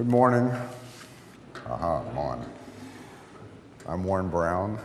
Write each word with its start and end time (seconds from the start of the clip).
Good 0.00 0.08
morning. 0.08 0.50
Aha, 1.66 2.02
I'm 2.08 2.16
on. 2.16 2.52
I'm 3.86 4.02
Warren 4.02 4.30
Brown. 4.30 4.78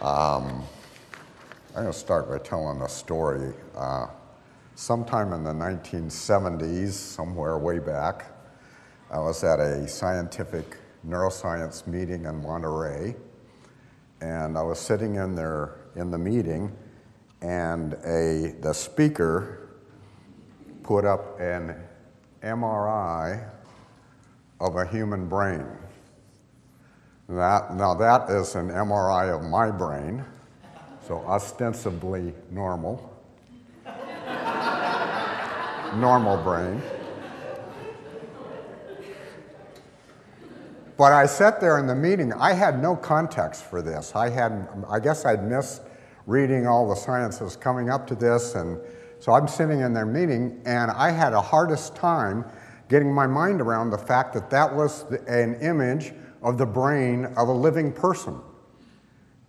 Um, 0.00 0.64
I'm 1.74 1.74
going 1.74 1.86
to 1.86 1.92
start 1.92 2.30
by 2.30 2.38
telling 2.38 2.80
a 2.80 2.88
story. 2.88 3.52
Uh, 3.76 4.06
sometime 4.74 5.34
in 5.34 5.44
the 5.44 5.52
1970s, 5.52 6.92
somewhere 6.92 7.58
way 7.58 7.78
back, 7.78 8.32
I 9.10 9.18
was 9.18 9.44
at 9.44 9.60
a 9.60 9.86
scientific 9.86 10.78
neuroscience 11.06 11.86
meeting 11.86 12.24
in 12.24 12.40
Monterey, 12.42 13.16
and 14.22 14.56
I 14.56 14.62
was 14.62 14.78
sitting 14.78 15.16
in 15.16 15.34
there 15.34 15.74
in 15.94 16.10
the 16.10 16.18
meeting, 16.18 16.74
and 17.42 17.92
a 18.06 18.54
the 18.62 18.72
speaker 18.72 19.66
put 20.90 21.04
up 21.04 21.38
an 21.38 21.76
MRI 22.42 23.48
of 24.58 24.74
a 24.74 24.84
human 24.84 25.28
brain. 25.28 25.64
That, 27.28 27.76
now, 27.76 27.94
that 27.94 28.28
is 28.28 28.56
an 28.56 28.70
MRI 28.70 29.32
of 29.32 29.48
my 29.48 29.70
brain, 29.70 30.24
so 31.06 31.18
ostensibly 31.18 32.34
normal. 32.50 33.16
normal 35.94 36.42
brain. 36.42 36.82
But 40.96 41.12
I 41.12 41.26
sat 41.26 41.60
there 41.60 41.78
in 41.78 41.86
the 41.86 41.94
meeting. 41.94 42.32
I 42.32 42.52
had 42.52 42.82
no 42.82 42.96
context 42.96 43.62
for 43.62 43.80
this. 43.80 44.16
I 44.16 44.28
had, 44.28 44.66
I 44.88 44.98
guess 44.98 45.24
I'd 45.24 45.44
missed 45.44 45.82
reading 46.26 46.66
all 46.66 46.88
the 46.88 46.96
sciences 46.96 47.54
coming 47.54 47.90
up 47.90 48.08
to 48.08 48.16
this, 48.16 48.56
and 48.56 48.80
so 49.20 49.32
I'm 49.32 49.46
sitting 49.46 49.80
in 49.80 49.92
their 49.92 50.06
meeting, 50.06 50.62
and 50.64 50.90
I 50.90 51.10
had 51.10 51.34
a 51.34 51.40
hardest 51.40 51.94
time 51.94 52.44
getting 52.88 53.12
my 53.12 53.26
mind 53.26 53.60
around 53.60 53.90
the 53.90 53.98
fact 53.98 54.32
that 54.32 54.48
that 54.50 54.74
was 54.74 55.04
an 55.28 55.56
image 55.56 56.12
of 56.42 56.56
the 56.56 56.66
brain 56.66 57.26
of 57.36 57.48
a 57.48 57.52
living 57.52 57.92
person. 57.92 58.40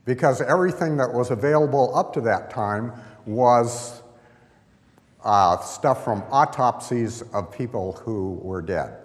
Because 0.03 0.41
everything 0.41 0.97
that 0.97 1.11
was 1.11 1.31
available 1.31 1.95
up 1.95 2.11
to 2.13 2.21
that 2.21 2.49
time 2.49 2.91
was 3.25 4.03
uh, 5.23 5.57
stuff 5.59 6.03
from 6.03 6.23
autopsies 6.31 7.21
of 7.33 7.51
people 7.51 7.93
who 7.93 8.39
were 8.41 8.61
dead. 8.61 8.97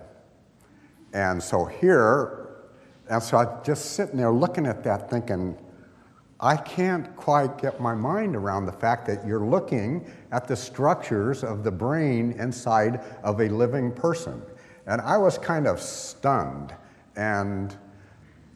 And 1.13 1.41
so 1.41 1.65
here, 1.65 2.65
and 3.09 3.23
so 3.23 3.37
I'm 3.37 3.65
just 3.65 3.93
sitting 3.93 4.17
there 4.17 4.33
looking 4.33 4.67
at 4.67 4.83
that 4.83 5.09
thinking, 5.09 5.57
I 6.41 6.57
can't 6.57 7.17
quite 7.17 7.57
get 7.59 7.81
my 7.81 7.95
mind 7.95 8.37
around 8.37 8.67
the 8.67 8.73
fact 8.73 9.07
that 9.07 9.27
you're 9.27 9.45
looking 9.45 10.07
at 10.33 10.47
the 10.47 10.57
structures 10.57 11.43
of 11.43 11.65
the 11.65 11.71
brain 11.71 12.33
inside 12.33 13.01
of 13.23 13.41
a 13.41 13.49
living 13.49 13.91
person. 13.91 14.43
And 14.87 15.01
I 15.01 15.17
was 15.17 15.39
kind 15.39 15.67
of 15.67 15.81
stunned 15.81 16.75
and 17.17 17.75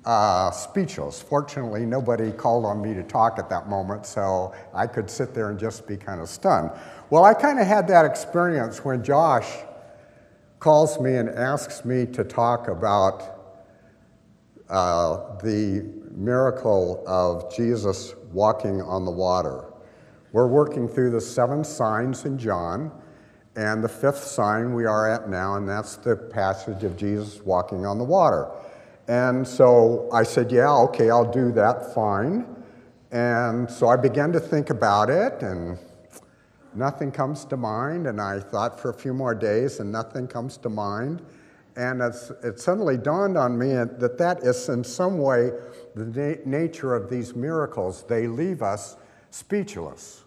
uh, 0.04 0.50
speechless. 0.50 1.22
Fortunately, 1.22 1.86
nobody 1.86 2.32
called 2.32 2.64
on 2.64 2.82
me 2.82 2.94
to 2.94 3.02
talk 3.02 3.38
at 3.38 3.48
that 3.50 3.68
moment, 3.68 4.06
so 4.06 4.54
I 4.74 4.86
could 4.86 5.10
sit 5.10 5.34
there 5.34 5.50
and 5.50 5.58
just 5.58 5.86
be 5.86 5.96
kind 5.96 6.20
of 6.20 6.28
stunned. 6.28 6.70
Well, 7.08 7.24
I 7.24 7.34
kind 7.34 7.58
of 7.58 7.66
had 7.66 7.88
that 7.88 8.04
experience 8.04 8.84
when 8.84 9.02
Josh 9.02 9.48
calls 10.58 11.00
me 11.00 11.16
and 11.16 11.28
asks 11.30 11.84
me 11.84 12.06
to 12.06 12.24
talk 12.24 12.68
about 12.68 13.56
uh, 14.68 15.36
the 15.38 15.99
miracle 16.10 17.02
of 17.06 17.54
Jesus 17.54 18.14
walking 18.32 18.82
on 18.82 19.04
the 19.04 19.10
water. 19.10 19.64
We're 20.32 20.46
working 20.46 20.88
through 20.88 21.10
the 21.10 21.20
seven 21.20 21.64
signs 21.64 22.24
in 22.24 22.38
John, 22.38 22.92
and 23.56 23.82
the 23.82 23.88
fifth 23.88 24.22
sign 24.22 24.74
we 24.74 24.84
are 24.84 25.10
at 25.10 25.28
now, 25.28 25.56
and 25.56 25.68
that's 25.68 25.96
the 25.96 26.16
passage 26.16 26.84
of 26.84 26.96
Jesus 26.96 27.40
walking 27.44 27.84
on 27.84 27.98
the 27.98 28.04
water. 28.04 28.48
And 29.08 29.46
so 29.46 30.08
I 30.12 30.22
said, 30.22 30.52
Yeah, 30.52 30.72
okay, 30.72 31.10
I'll 31.10 31.30
do 31.30 31.50
that, 31.52 31.94
fine. 31.94 32.46
And 33.10 33.68
so 33.68 33.88
I 33.88 33.96
began 33.96 34.30
to 34.32 34.40
think 34.40 34.70
about 34.70 35.10
it, 35.10 35.42
and 35.42 35.78
nothing 36.74 37.10
comes 37.10 37.44
to 37.46 37.56
mind. 37.56 38.06
And 38.06 38.20
I 38.20 38.38
thought 38.38 38.78
for 38.78 38.90
a 38.90 38.94
few 38.94 39.12
more 39.12 39.34
days, 39.34 39.80
and 39.80 39.90
nothing 39.90 40.28
comes 40.28 40.56
to 40.58 40.68
mind. 40.68 41.22
And 41.76 42.02
it 42.02 42.60
suddenly 42.60 42.96
dawned 42.96 43.38
on 43.38 43.56
me 43.56 43.72
that 43.72 44.16
that 44.18 44.42
is 44.42 44.68
in 44.68 44.84
some 44.84 45.18
way 45.18 45.50
the 45.94 46.06
na- 46.06 46.42
nature 46.44 46.94
of 46.94 47.08
these 47.08 47.34
miracles. 47.34 48.04
They 48.08 48.26
leave 48.26 48.62
us 48.62 48.96
speechless. 49.30 50.24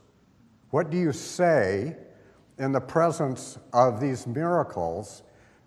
What 0.69 0.89
do 0.89 0.97
you 0.97 1.11
say 1.11 1.97
in 2.57 2.71
the 2.71 2.81
presence 2.81 3.57
of 3.73 3.99
these 3.99 4.25
miracles 4.25 5.23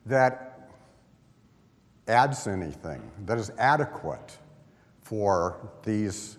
that 0.06 0.70
adds 2.08 2.46
anything, 2.46 3.02
that 3.26 3.38
is 3.38 3.50
adequate 3.58 4.38
for 5.02 5.70
these 5.84 6.38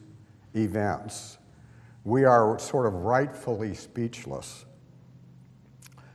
events? 0.56 1.38
We 2.04 2.24
are 2.26 2.58
sort 2.58 2.88
of 2.88 2.94
rightfully 2.94 3.74
speechless. 3.74 4.66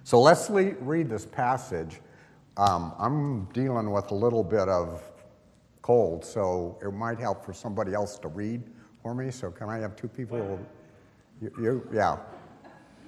So 0.05 0.21
let's 0.21 0.51
le- 0.51 0.75
read 0.81 1.09
this 1.09 1.25
passage. 1.25 2.01
Um, 2.57 2.93
I'm 2.99 3.45
dealing 3.53 3.91
with 3.91 4.11
a 4.11 4.15
little 4.15 4.45
bit 4.45 4.69
of 4.69 5.03
cold, 5.81 6.25
so 6.25 6.79
it 6.83 6.93
might 6.93 7.19
help 7.19 7.45
for 7.45 7.55
somebody 7.55 7.95
else 7.95 8.19
to 8.19 8.29
read 8.29 8.63
for 9.03 9.15
me. 9.15 9.31
So 9.31 9.51
can 9.51 9.71
I 9.71 9.79
have 9.79 9.97
two 9.97 10.09
people? 10.09 10.61
You, 11.41 11.51
you 11.59 11.89
yeah. 11.93 12.19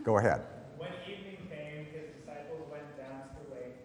Go 0.03 0.17
ahead. 0.17 0.41
When 0.79 0.89
evening 1.05 1.45
came, 1.53 1.85
his 1.93 2.09
disciples 2.17 2.65
went 2.73 2.89
down 2.97 3.21
to 3.21 3.45
the 3.45 3.53
lake, 3.53 3.77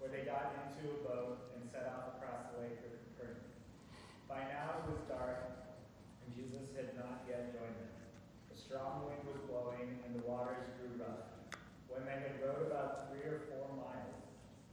where 0.00 0.08
they 0.08 0.24
got 0.24 0.56
into 0.64 0.88
a 0.88 0.98
boat 1.04 1.38
and 1.56 1.68
set 1.68 1.92
off 1.92 2.16
across 2.16 2.48
the 2.56 2.64
lake 2.64 2.80
for 2.80 2.96
Capernaum. 3.12 3.44
By 4.28 4.48
now 4.48 4.80
it 4.80 4.96
was 4.96 5.00
dark, 5.12 5.44
and 6.24 6.28
Jesus 6.32 6.72
had 6.72 6.96
not 6.96 7.20
yet 7.28 7.52
joined 7.52 7.76
them. 7.76 7.92
A 8.48 8.56
strong 8.56 9.04
wind 9.04 9.20
was 9.28 9.44
blowing, 9.44 9.92
and 10.08 10.16
the 10.16 10.24
waters 10.24 10.72
grew 10.80 11.04
rough. 11.04 11.28
When 11.92 12.08
they 12.08 12.16
had 12.16 12.40
rowed 12.40 12.64
about 12.64 13.12
three 13.12 13.28
or 13.28 13.44
four 13.52 13.68
miles, 13.76 14.12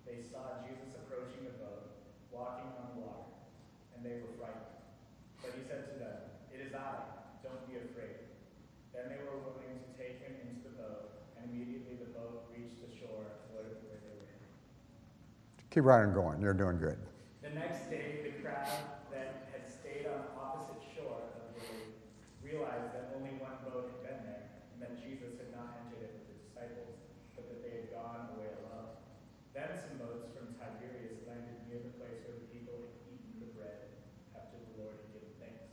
they 0.09 0.25
saw 0.25 0.57
Jesus 0.65 0.97
approaching 0.97 1.45
a 1.45 1.55
boat, 1.61 1.95
walking 2.33 2.73
on 2.81 2.97
the 2.97 3.07
water, 3.07 3.29
and 3.93 4.01
they 4.01 4.17
were 4.19 4.33
frightened. 4.41 4.73
But 5.37 5.53
he 5.53 5.61
said 5.63 5.85
to 5.93 5.95
them, 6.01 6.17
It 6.49 6.65
is 6.65 6.73
I, 6.73 7.07
don't 7.45 7.61
be 7.69 7.77
afraid. 7.77 8.25
Then 8.89 9.05
they 9.13 9.21
were 9.21 9.37
willing 9.37 9.77
to 9.77 9.89
take 9.93 10.17
him 10.17 10.33
into 10.49 10.65
the 10.65 10.75
boat, 10.81 11.13
and 11.37 11.45
immediately 11.53 12.01
the 12.01 12.09
boat 12.09 12.49
reached 12.49 12.81
the 12.81 12.89
shore 12.89 13.37
where 13.53 13.69
they 13.69 13.77
were 13.85 14.01
headed. 14.01 14.49
Keep 15.69 15.85
right 15.85 16.01
on 16.01 16.13
going. 16.17 16.41
You're 16.41 16.57
doing 16.57 16.81
good. 16.81 16.97
The 17.45 17.53
next 17.53 17.93
day, 17.93 18.25
the 18.25 18.41
crowd 18.41 18.65
that 19.13 19.53
had 19.53 19.69
stayed 19.69 20.09
on 20.09 20.25
the 20.25 20.33
opposite 20.33 20.81
shore 20.97 21.29
of 21.29 21.53
the 21.53 21.61
lake 21.61 21.93
realized 22.41 22.89
that 22.97 23.13
only 23.13 23.37
one 23.37 23.53
boat 23.61 23.93
had 23.93 24.01
been 24.01 24.21
there, 24.25 24.49
and 24.73 24.81
that 24.81 24.97
Jesus 24.97 25.37
had 25.37 25.53
not 25.53 25.77
entered 25.85 26.09
it 26.09 26.17
with 26.17 26.25
the 26.25 26.37
disciples, 26.41 26.97
but 27.37 27.45
that 27.53 27.61
they 27.61 27.85
had 27.85 27.93
gone 27.93 28.33
away 28.33 28.49
alone. 28.65 28.97
Then 29.53 29.69
some 29.77 30.01
boats 30.01 30.33
from 30.33 30.57
Tiberias 30.57 31.21
landed 31.29 31.61
near 31.69 31.85
the 31.85 31.93
place 32.01 32.17
where 32.25 32.41
the 32.41 32.49
people 32.49 32.89
had 32.89 33.05
eaten 33.13 33.37
the 33.37 33.53
bread 33.53 33.93
after 34.33 34.57
the 34.57 34.73
Lord 34.73 34.97
had 35.05 35.21
given 35.21 35.37
thanks. 35.37 35.69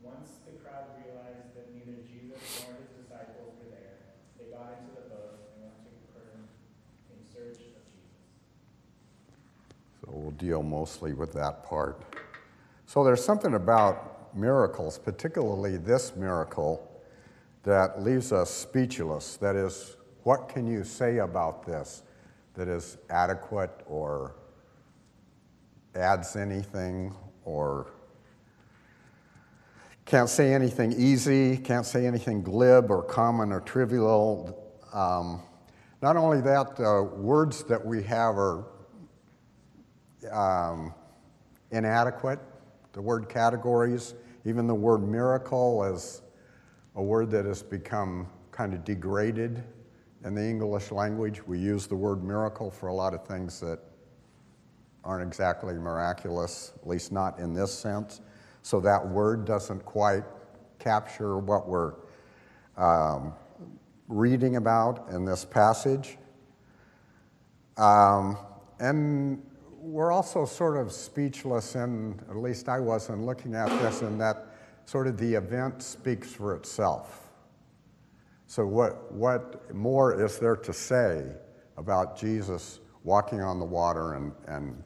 Once 0.00 0.40
the 0.48 0.56
crowd 0.64 0.96
realized 0.96 1.52
that 1.60 1.68
neither 1.76 2.00
Jesus 2.08 2.40
nor 2.64 2.72
his 2.80 2.88
disciples 3.04 3.52
were 3.60 3.68
there, 3.68 4.16
they 4.40 4.48
got 4.48 4.80
into 4.80 4.96
the 4.96 5.12
boat 5.12 5.44
and 5.52 5.68
went 5.68 5.76
to 5.84 5.92
Capernaum 6.08 6.48
in 7.12 7.20
search 7.20 7.60
of 7.76 7.84
Jesus. 7.84 8.16
So 10.00 10.08
we'll 10.16 10.29
deal 10.40 10.62
mostly 10.62 11.12
with 11.12 11.32
that 11.34 11.64
part. 11.64 12.02
So 12.86 13.04
there's 13.04 13.24
something 13.24 13.54
about 13.54 14.34
miracles, 14.34 14.98
particularly 14.98 15.76
this 15.76 16.16
miracle, 16.16 16.90
that 17.62 18.02
leaves 18.02 18.32
us 18.32 18.50
speechless. 18.50 19.36
That 19.36 19.54
is, 19.54 19.96
what 20.24 20.48
can 20.48 20.66
you 20.66 20.82
say 20.82 21.18
about 21.18 21.64
this 21.64 22.02
that 22.54 22.66
is 22.66 22.96
adequate 23.10 23.70
or 23.86 24.34
adds 25.94 26.34
anything 26.36 27.14
or 27.44 27.92
can't 30.04 30.28
say 30.28 30.52
anything 30.52 30.92
easy, 30.92 31.56
can't 31.56 31.86
say 31.86 32.06
anything 32.06 32.42
glib 32.42 32.90
or 32.90 33.02
common 33.02 33.52
or 33.52 33.60
trivial. 33.60 34.74
Um, 34.92 35.40
not 36.02 36.16
only 36.16 36.40
that, 36.40 36.76
the 36.76 37.04
words 37.16 37.62
that 37.64 37.84
we 37.84 38.02
have 38.04 38.36
are 38.36 38.64
um, 40.30 40.94
inadequate. 41.70 42.38
The 42.92 43.02
word 43.02 43.28
categories, 43.28 44.14
even 44.44 44.66
the 44.66 44.74
word 44.74 45.06
miracle, 45.06 45.84
is 45.84 46.22
a 46.96 47.02
word 47.02 47.30
that 47.30 47.44
has 47.44 47.62
become 47.62 48.28
kind 48.50 48.74
of 48.74 48.84
degraded 48.84 49.62
in 50.24 50.34
the 50.34 50.42
English 50.42 50.90
language. 50.90 51.46
We 51.46 51.58
use 51.58 51.86
the 51.86 51.96
word 51.96 52.22
miracle 52.24 52.70
for 52.70 52.88
a 52.88 52.94
lot 52.94 53.14
of 53.14 53.26
things 53.26 53.60
that 53.60 53.78
aren't 55.04 55.26
exactly 55.26 55.74
miraculous, 55.74 56.72
at 56.80 56.86
least 56.86 57.12
not 57.12 57.38
in 57.38 57.54
this 57.54 57.72
sense. 57.72 58.20
So 58.62 58.80
that 58.80 59.06
word 59.08 59.44
doesn't 59.44 59.84
quite 59.84 60.24
capture 60.78 61.38
what 61.38 61.68
we're 61.68 61.94
um, 62.76 63.32
reading 64.08 64.56
about 64.56 65.08
in 65.10 65.24
this 65.24 65.44
passage. 65.44 66.18
Um, 67.76 68.36
and 68.78 69.42
we're 69.80 70.12
also 70.12 70.44
sort 70.44 70.76
of 70.76 70.92
speechless, 70.92 71.74
in, 71.74 72.20
at 72.28 72.36
least 72.36 72.68
I 72.68 72.78
was, 72.78 73.08
in 73.08 73.24
looking 73.24 73.54
at 73.54 73.68
this, 73.80 74.02
in 74.02 74.18
that 74.18 74.46
sort 74.84 75.06
of 75.06 75.16
the 75.16 75.34
event 75.34 75.82
speaks 75.82 76.32
for 76.32 76.54
itself. 76.54 77.30
So, 78.46 78.66
what, 78.66 79.10
what 79.12 79.74
more 79.74 80.22
is 80.22 80.38
there 80.38 80.56
to 80.56 80.72
say 80.72 81.24
about 81.76 82.18
Jesus 82.18 82.80
walking 83.04 83.40
on 83.40 83.58
the 83.58 83.64
water 83.64 84.14
and, 84.14 84.32
and 84.48 84.82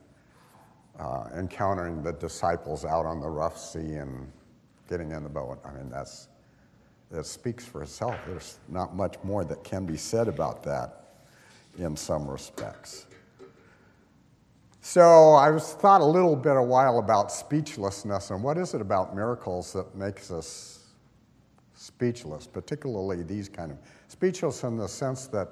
uh, 1.01 1.29
encountering 1.37 2.03
the 2.03 2.13
disciples 2.13 2.85
out 2.85 3.05
on 3.05 3.21
the 3.21 3.29
rough 3.29 3.59
sea 3.59 3.95
and 3.95 4.31
getting 4.89 5.11
in 5.11 5.25
the 5.25 5.29
boat? 5.29 5.59
I 5.65 5.73
mean, 5.73 5.91
that's, 5.91 6.29
it 7.11 7.27
speaks 7.27 7.65
for 7.65 7.83
itself. 7.83 8.17
There's 8.27 8.59
not 8.69 8.95
much 8.95 9.17
more 9.25 9.45
that 9.45 9.65
can 9.65 9.87
be 9.87 9.97
said 9.97 10.29
about 10.29 10.63
that 10.65 11.07
in 11.79 11.97
some 11.97 12.29
respects. 12.29 13.07
So 14.87 15.33
I 15.33 15.51
was 15.51 15.73
thought 15.73 16.03
a 16.03 16.05
little 16.05 16.37
bit 16.37 16.59
a 16.59 16.63
while 16.63 16.99
about 16.99 17.33
speechlessness 17.33 18.31
and 18.31 18.43
what 18.43 18.59
is 18.59 18.75
it 18.75 18.83
about 18.83 19.17
miracles 19.17 19.73
that 19.73 19.97
makes 19.97 20.31
us 20.31 20.91
speechless, 21.73 22.47
particularly 22.47 23.23
these 23.23 23.49
kind 23.49 23.73
of 23.73 23.79
speechless 24.09 24.63
in 24.63 24.77
the 24.77 24.87
sense 24.87 25.27
that 25.29 25.49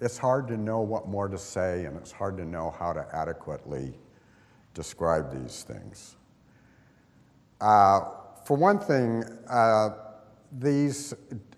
it's 0.00 0.16
hard 0.16 0.48
to 0.48 0.56
know 0.56 0.80
what 0.80 1.06
more 1.06 1.28
to 1.28 1.36
say 1.36 1.84
and 1.84 1.98
it's 1.98 2.10
hard 2.10 2.38
to 2.38 2.46
know 2.46 2.70
how 2.78 2.94
to 2.94 3.06
adequately 3.12 3.92
describe 4.72 5.30
these 5.30 5.62
things. 5.62 6.16
Uh, 7.60 8.00
for 8.46 8.56
one 8.56 8.78
thing, 8.78 9.22
uh, 9.50 9.90
these 10.58 11.12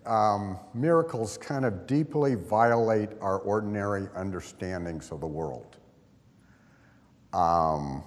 um, 0.05 0.59
miracles 0.75 1.39
kind 1.39 1.65
of 1.65 1.87
deeply 1.87 2.35
violate 2.35 3.11
our 3.21 3.39
ordinary 3.39 4.09
understandings 4.17 5.13
of 5.13 5.21
the 5.21 5.29
world. 5.29 5.72
Um, 7.33 8.05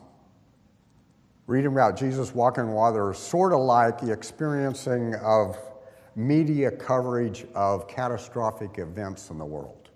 reading 1.48 1.72
about 1.72 1.98
Jesus 1.98 2.34
walking 2.34 2.72
water 2.72 3.12
is 3.12 3.18
sort 3.18 3.54
of 3.54 3.60
like 3.60 4.00
the 4.00 4.12
experiencing 4.12 5.16
of 5.16 5.58
media 6.16 6.72
coverage 6.72 7.46
of 7.56 7.88
catastrophic 7.88 8.78
events 8.78 9.30
in 9.30 9.38
the 9.38 9.46
world, 9.46 9.90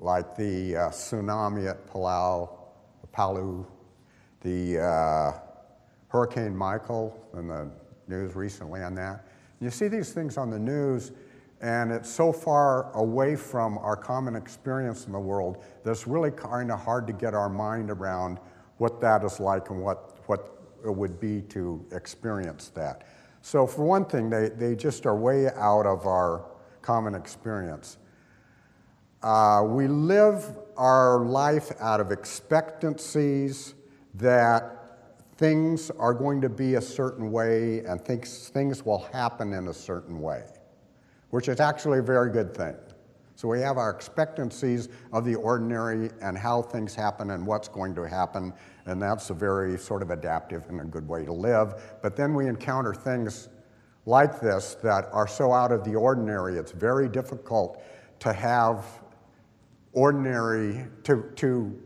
like 0.00 0.36
the 0.36 0.76
uh, 0.76 0.88
tsunami 0.88 1.68
at 1.68 1.86
Palu, 3.12 3.66
the 4.40 4.80
uh, 4.80 5.32
Hurricane 6.08 6.56
Michael, 6.56 7.16
and 7.34 7.50
the 7.50 7.70
news 8.08 8.34
recently 8.34 8.82
on 8.82 8.94
that. 8.96 9.26
You 9.60 9.70
see 9.70 9.88
these 9.88 10.12
things 10.12 10.36
on 10.36 10.50
the 10.50 10.58
news, 10.58 11.12
and 11.60 11.92
it's 11.92 12.10
so 12.10 12.32
far 12.32 12.90
away 12.96 13.36
from 13.36 13.76
our 13.78 13.96
common 13.96 14.34
experience 14.34 15.06
in 15.06 15.12
the 15.12 15.18
world 15.18 15.62
that 15.84 15.90
it's 15.90 16.06
really 16.06 16.30
kind 16.30 16.72
of 16.72 16.80
hard 16.80 17.06
to 17.06 17.12
get 17.12 17.34
our 17.34 17.50
mind 17.50 17.90
around 17.90 18.38
what 18.78 19.00
that 19.00 19.22
is 19.24 19.40
like 19.40 19.68
and 19.68 19.82
what, 19.82 20.18
what 20.26 20.58
it 20.84 20.94
would 20.94 21.20
be 21.20 21.42
to 21.42 21.84
experience 21.92 22.70
that. 22.70 23.06
So, 23.42 23.66
for 23.66 23.84
one 23.84 24.06
thing, 24.06 24.30
they, 24.30 24.48
they 24.48 24.74
just 24.74 25.04
are 25.06 25.16
way 25.16 25.48
out 25.48 25.86
of 25.86 26.06
our 26.06 26.46
common 26.82 27.14
experience. 27.14 27.98
Uh, 29.22 29.62
we 29.66 29.86
live 29.86 30.56
our 30.78 31.24
life 31.24 31.72
out 31.78 32.00
of 32.00 32.10
expectancies 32.10 33.74
that 34.14 34.76
things 35.36 35.90
are 35.98 36.14
going 36.14 36.40
to 36.40 36.48
be 36.48 36.74
a 36.74 36.80
certain 36.80 37.30
way 37.30 37.80
and 37.84 38.00
things, 38.02 38.48
things 38.48 38.84
will 38.84 39.06
happen 39.12 39.52
in 39.52 39.68
a 39.68 39.74
certain 39.74 40.20
way 40.20 40.44
which 41.30 41.48
is 41.48 41.60
actually 41.60 41.98
a 41.98 42.02
very 42.02 42.30
good 42.30 42.54
thing. 42.54 42.74
So 43.34 43.48
we 43.48 43.60
have 43.60 43.78
our 43.78 43.88
expectancies 43.90 44.90
of 45.12 45.24
the 45.24 45.34
ordinary 45.34 46.10
and 46.20 46.36
how 46.36 46.60
things 46.60 46.94
happen 46.94 47.30
and 47.30 47.46
what's 47.46 47.68
going 47.68 47.94
to 47.94 48.06
happen, 48.06 48.52
and 48.84 49.00
that's 49.00 49.30
a 49.30 49.34
very 49.34 49.78
sort 49.78 50.02
of 50.02 50.10
adaptive 50.10 50.64
and 50.68 50.80
a 50.80 50.84
good 50.84 51.08
way 51.08 51.24
to 51.24 51.32
live. 51.32 51.98
But 52.02 52.16
then 52.16 52.34
we 52.34 52.48
encounter 52.48 52.92
things 52.92 53.48
like 54.04 54.40
this 54.40 54.74
that 54.82 55.08
are 55.12 55.26
so 55.26 55.52
out 55.52 55.72
of 55.72 55.84
the 55.84 55.94
ordinary, 55.94 56.56
it's 56.56 56.72
very 56.72 57.08
difficult 57.08 57.82
to 58.18 58.32
have 58.32 58.84
ordinary, 59.92 60.86
to, 61.04 61.30
to 61.36 61.78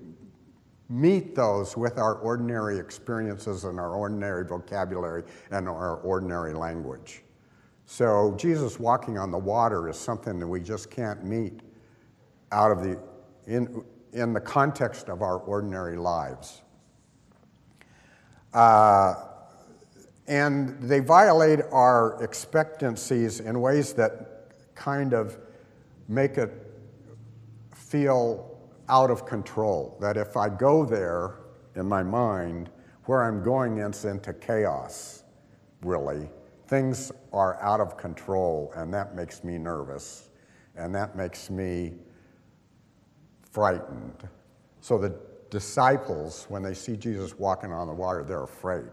meet 0.89 1.35
those 1.35 1.77
with 1.77 1.99
our 1.99 2.17
ordinary 2.17 2.79
experiences 2.79 3.65
and 3.65 3.79
our 3.79 3.95
ordinary 3.95 4.45
vocabulary 4.45 5.23
and 5.51 5.69
our 5.69 5.97
ordinary 5.99 6.53
language. 6.53 7.24
So 7.87 8.35
Jesus 8.39 8.81
walking 8.81 9.19
on 9.19 9.31
the 9.31 9.39
water 9.39 9.89
is 9.89 9.97
something 9.97 10.39
that 10.39 10.47
we 10.47 10.61
just 10.61 10.91
can't 10.91 11.25
meet 11.25 11.61
out 12.51 12.71
of 12.71 12.83
the 12.83 12.99
in, 13.47 13.85
in 14.13 14.33
the 14.33 14.41
context 14.41 15.09
of 15.09 15.23
our 15.23 15.39
ordinary 15.39 15.97
lives. 15.97 16.63
Uh, 18.53 19.15
and 20.27 20.81
they 20.81 21.01
violate 21.01 21.61
our 21.73 22.23
expectancies 22.23 23.41
in 23.41 23.61
ways 23.61 23.93
that 23.95 24.49
kind 24.75 25.13
of 25.13 25.37
make 26.09 26.39
it 26.39 26.53
feel 27.75 28.59
out 28.89 29.11
of 29.11 29.27
control. 29.27 29.99
That 30.01 30.17
if 30.17 30.37
I 30.37 30.49
go 30.49 30.87
there 30.87 31.41
in 31.75 31.87
my 31.87 32.03
mind, 32.03 32.71
where 33.05 33.25
I'm 33.25 33.43
going 33.43 33.79
is 33.79 34.07
into 34.07 34.33
chaos, 34.33 35.25
really 35.83 36.29
things 36.67 37.13
are 37.33 37.61
out 37.63 37.81
of 37.81 37.97
control, 37.97 38.73
and 38.77 38.93
that 38.95 39.15
makes 39.15 39.45
me 39.45 39.59
nervous, 39.59 40.31
and 40.77 40.95
that 40.95 41.17
makes 41.17 41.51
me 41.51 41.95
frightened. 43.51 44.29
So 44.81 44.99
the 44.99 45.15
disciples, 45.51 46.47
when 46.49 46.63
they 46.63 46.75
see 46.75 46.97
Jesus 46.97 47.39
walking 47.39 47.73
on 47.73 47.87
the 47.87 47.93
water, 47.93 48.25
they're 48.25 48.43
afraid. 48.45 48.91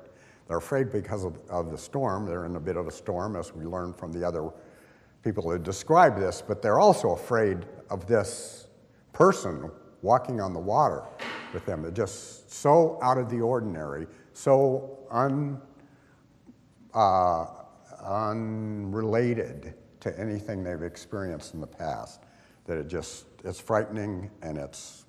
They're 0.47 0.57
afraid 0.57 0.91
because 0.91 1.23
of, 1.23 1.37
of 1.49 1.71
the 1.71 1.77
storm. 1.77 2.25
They're 2.25 2.45
in 2.45 2.55
a 2.55 2.59
bit 2.59 2.75
of 2.75 2.87
a 2.87 2.91
storm, 2.91 3.35
as 3.35 3.53
we 3.53 3.65
learned 3.65 3.95
from 3.95 4.11
the 4.11 4.27
other 4.27 4.49
people 5.23 5.43
who 5.43 5.57
describe 5.57 6.19
this, 6.19 6.41
but 6.45 6.61
they're 6.61 6.79
also 6.79 7.11
afraid 7.11 7.65
of 7.89 8.05
this 8.07 8.67
person 9.13 9.71
walking 10.01 10.41
on 10.41 10.51
the 10.53 10.59
water 10.59 11.03
with 11.53 11.65
them. 11.65 11.81
They're 11.81 11.91
just 11.91 12.51
so 12.51 12.99
out 13.01 13.17
of 13.17 13.29
the 13.29 13.39
ordinary, 13.39 14.07
so 14.33 14.99
un. 15.09 15.61
Uh, 16.93 17.45
unrelated 18.03 19.73
to 20.01 20.19
anything 20.19 20.63
they've 20.63 20.83
experienced 20.83 21.53
in 21.53 21.61
the 21.61 21.67
past. 21.67 22.21
That 22.65 22.77
it 22.77 22.87
just, 22.87 23.25
it's 23.43 23.59
frightening 23.59 24.29
and 24.41 24.57
it's, 24.57 25.05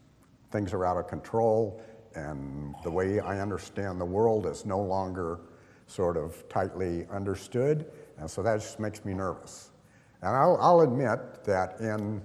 things 0.50 0.72
are 0.72 0.84
out 0.84 0.96
of 0.96 1.06
control 1.06 1.82
and 2.14 2.74
the 2.82 2.90
way 2.90 3.20
I 3.20 3.40
understand 3.40 4.00
the 4.00 4.04
world 4.06 4.46
is 4.46 4.66
no 4.66 4.80
longer 4.80 5.40
sort 5.86 6.16
of 6.16 6.48
tightly 6.48 7.06
understood. 7.10 7.90
And 8.18 8.30
so 8.30 8.42
that 8.42 8.60
just 8.60 8.78
makes 8.80 9.04
me 9.04 9.14
nervous. 9.14 9.70
And 10.20 10.36
I'll, 10.36 10.58
I'll 10.60 10.80
admit 10.80 11.44
that 11.44 11.80
in 11.80 12.22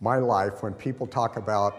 my 0.00 0.16
life, 0.16 0.62
when 0.62 0.74
people 0.74 1.06
talk 1.06 1.36
about 1.36 1.76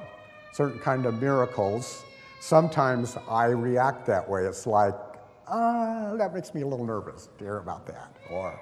certain 0.54 0.80
kind 0.80 1.06
of 1.06 1.22
miracles, 1.22 2.04
sometimes 2.40 3.18
I 3.30 3.48
react 3.48 4.06
that 4.08 4.28
way. 4.28 4.44
It's 4.44 4.66
like, 4.66 4.96
ah, 5.50 6.14
that 6.18 6.34
makes 6.34 6.54
me 6.54 6.62
a 6.62 6.68
little 6.68 6.86
nervous 6.86 7.30
to 7.38 7.44
hear 7.44 7.58
about 7.58 7.86
that. 7.88 8.16
Or 8.32 8.60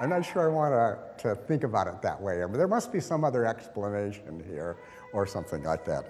I'm 0.00 0.10
not 0.10 0.24
sure 0.24 0.50
I 0.50 0.52
want 0.52 1.18
to, 1.18 1.28
to 1.28 1.34
think 1.34 1.64
about 1.64 1.86
it 1.88 2.00
that 2.02 2.20
way. 2.20 2.40
But 2.48 2.56
there 2.56 2.68
must 2.68 2.92
be 2.92 3.00
some 3.00 3.24
other 3.24 3.44
explanation 3.46 4.42
here 4.46 4.76
or 5.12 5.26
something 5.26 5.62
like 5.64 5.84
that. 5.86 6.04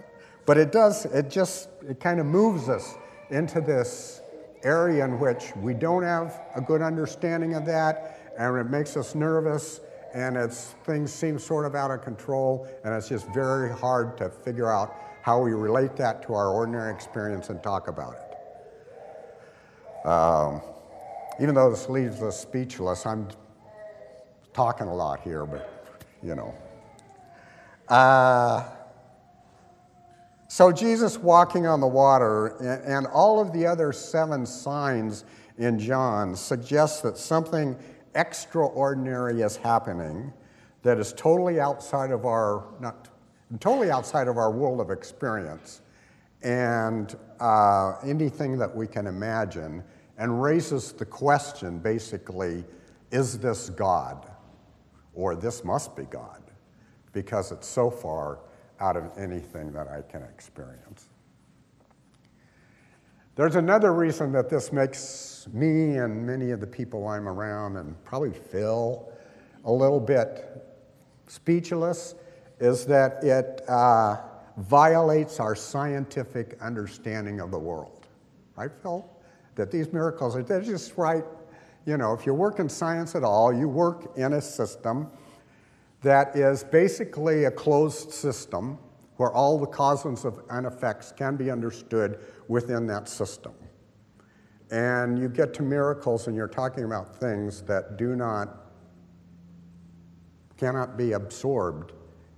But 0.47 0.59
it 0.59 0.73
does, 0.73 1.05
it 1.07 1.31
just, 1.31 1.69
it 1.89 2.01
kind 2.01 2.21
of 2.21 2.27
moves 2.27 2.69
us 2.69 2.95
into 3.31 3.61
this 3.61 4.23
area 4.63 5.05
in 5.05 5.21
which 5.21 5.53
we 5.57 5.75
don't 5.75 6.03
have 6.03 6.41
a 6.55 6.61
good 6.61 6.83
understanding 6.83 7.55
of 7.55 7.65
that, 7.67 8.33
and 8.39 8.57
it 8.57 8.71
makes 8.71 8.97
us 8.97 9.15
nervous, 9.15 9.81
and 10.15 10.37
it's, 10.37 10.75
things 10.85 11.13
seem 11.13 11.39
sort 11.39 11.67
of 11.67 11.75
out 11.75 11.91
of 11.91 12.03
control, 12.03 12.67
and 12.85 12.95
it's 12.95 13.09
just 13.09 13.27
very 13.29 13.71
hard 13.71 14.17
to 14.19 14.31
figure 14.31 14.73
out 14.73 14.95
how 15.23 15.41
we 15.41 15.53
relate 15.53 15.97
that 15.97 16.23
to 16.23 16.35
our 16.35 16.49
ordinary 16.49 16.93
experience 16.95 17.51
and 17.51 17.63
talk 17.63 17.89
about 17.89 18.15
it. 18.15 18.28
Um, 20.09 20.63
even 21.39 21.55
though 21.55 21.71
this 21.71 21.91
leaves 21.91 22.23
us 22.23 22.41
speechless, 22.41 23.05
I'm 23.05 23.29
talking 24.55 24.87
a 24.87 24.95
lot 24.95 25.21
here, 25.21 25.45
but 25.45 26.03
you 26.23 26.35
know. 26.35 26.55
Uh, 27.89 28.65
so 30.49 30.73
Jesus 30.73 31.19
walking 31.19 31.67
on 31.67 31.81
the 31.81 31.87
water 31.87 32.57
and, 32.57 32.83
and 32.85 33.07
all 33.09 33.39
of 33.39 33.53
the 33.53 33.67
other 33.67 33.93
seven 33.93 34.47
signs 34.47 35.27
in 35.59 35.79
John 35.79 36.35
suggest 36.35 37.03
that 37.03 37.19
something 37.19 37.77
extraordinary 38.15 39.43
is 39.43 39.59
happening 39.59 40.33
that 40.85 40.99
is 40.99 41.13
totally 41.13 41.61
outside 41.61 42.13
of 42.13 42.25
our 42.25 42.65
not 42.81 43.09
totally 43.61 43.91
outside 43.91 44.27
of 44.27 44.39
our 44.39 44.51
world 44.51 44.81
of 44.81 44.91
experience 44.91 45.83
and 46.43 47.17
uh, 47.41 47.99
anything 48.05 48.59
that 48.59 48.75
we 48.75 48.87
can 48.87 49.07
imagine, 49.07 49.83
and 50.19 50.43
raises 50.43 50.93
the 50.93 51.07
question 51.07 51.79
basically 51.79 52.65
is 53.11 53.39
this 53.39 53.71
God? 53.71 54.31
Or 55.15 55.35
this 55.35 55.65
must 55.65 55.97
be 55.97 56.05
God. 56.05 56.43
because 57.13 57.51
it's 57.51 57.67
so 57.67 57.91
far 57.91 58.39
out 58.81 58.97
of 58.97 59.11
anything 59.17 59.73
that 59.73 59.89
I 59.89 60.03
can 60.03 60.23
experience. 60.23 61.09
There's 63.35 63.57
another 63.57 63.93
reason 63.93 64.33
that 64.33 64.49
this 64.49 64.73
makes 64.73 65.49
me 65.53 65.97
and 65.97 66.27
many 66.27 66.51
of 66.51 66.61
the 66.61 66.67
people 66.67 67.07
I'm 67.09 67.29
around, 67.29 67.77
and 67.77 68.03
probably 68.05 68.33
Phil, 68.33 69.11
a 69.65 69.73
little 69.73 70.01
bit 70.01 70.45
speechless, 71.29 72.15
is 72.61 72.85
that 72.87 73.23
it 73.23 73.63
uh, 73.69 74.17
violates 74.57 75.39
our 75.41 75.55
scientific 75.55 76.59
understanding 76.61 77.41
of 77.41 77.51
the 77.51 77.59
world. 77.59 78.07
Right, 78.57 78.71
Phil? 78.83 79.09
That 79.59 79.73
these 79.73 79.93
miracles 79.93 80.37
are 80.37 80.43
they're 80.45 80.63
just 80.63 80.97
right. 80.97 81.25
You 81.85 81.97
know, 81.97 82.13
if 82.13 82.25
you 82.25 82.33
work 82.33 82.61
in 82.61 82.69
science 82.69 83.17
at 83.17 83.25
all, 83.25 83.53
you 83.53 83.69
work 83.69 84.17
in 84.17 84.35
a 84.35 84.41
system 84.41 85.11
that 86.03 86.37
is 86.37 86.63
basically 86.63 87.45
a 87.45 87.51
closed 87.51 88.13
system 88.13 88.79
where 89.17 89.33
all 89.33 89.59
the 89.59 89.67
causes 89.67 90.25
and 90.51 90.65
effects 90.65 91.11
can 91.11 91.35
be 91.35 91.51
understood 91.51 92.21
within 92.47 92.87
that 92.87 93.09
system. 93.09 93.53
And 94.71 95.19
you 95.19 95.29
get 95.29 95.53
to 95.55 95.65
miracles 95.65 96.29
and 96.29 96.37
you're 96.37 96.47
talking 96.47 96.85
about 96.85 97.17
things 97.17 97.63
that 97.63 97.97
do 97.97 98.15
not, 98.15 98.71
cannot 100.57 100.97
be 100.97 101.13
absorbed 101.13 101.95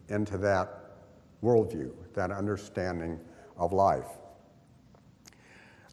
into 0.08 0.38
that 0.38 1.02
worldview, 1.42 1.92
that 2.14 2.30
understanding 2.30 3.20
of 3.58 3.74
life. 3.74 4.19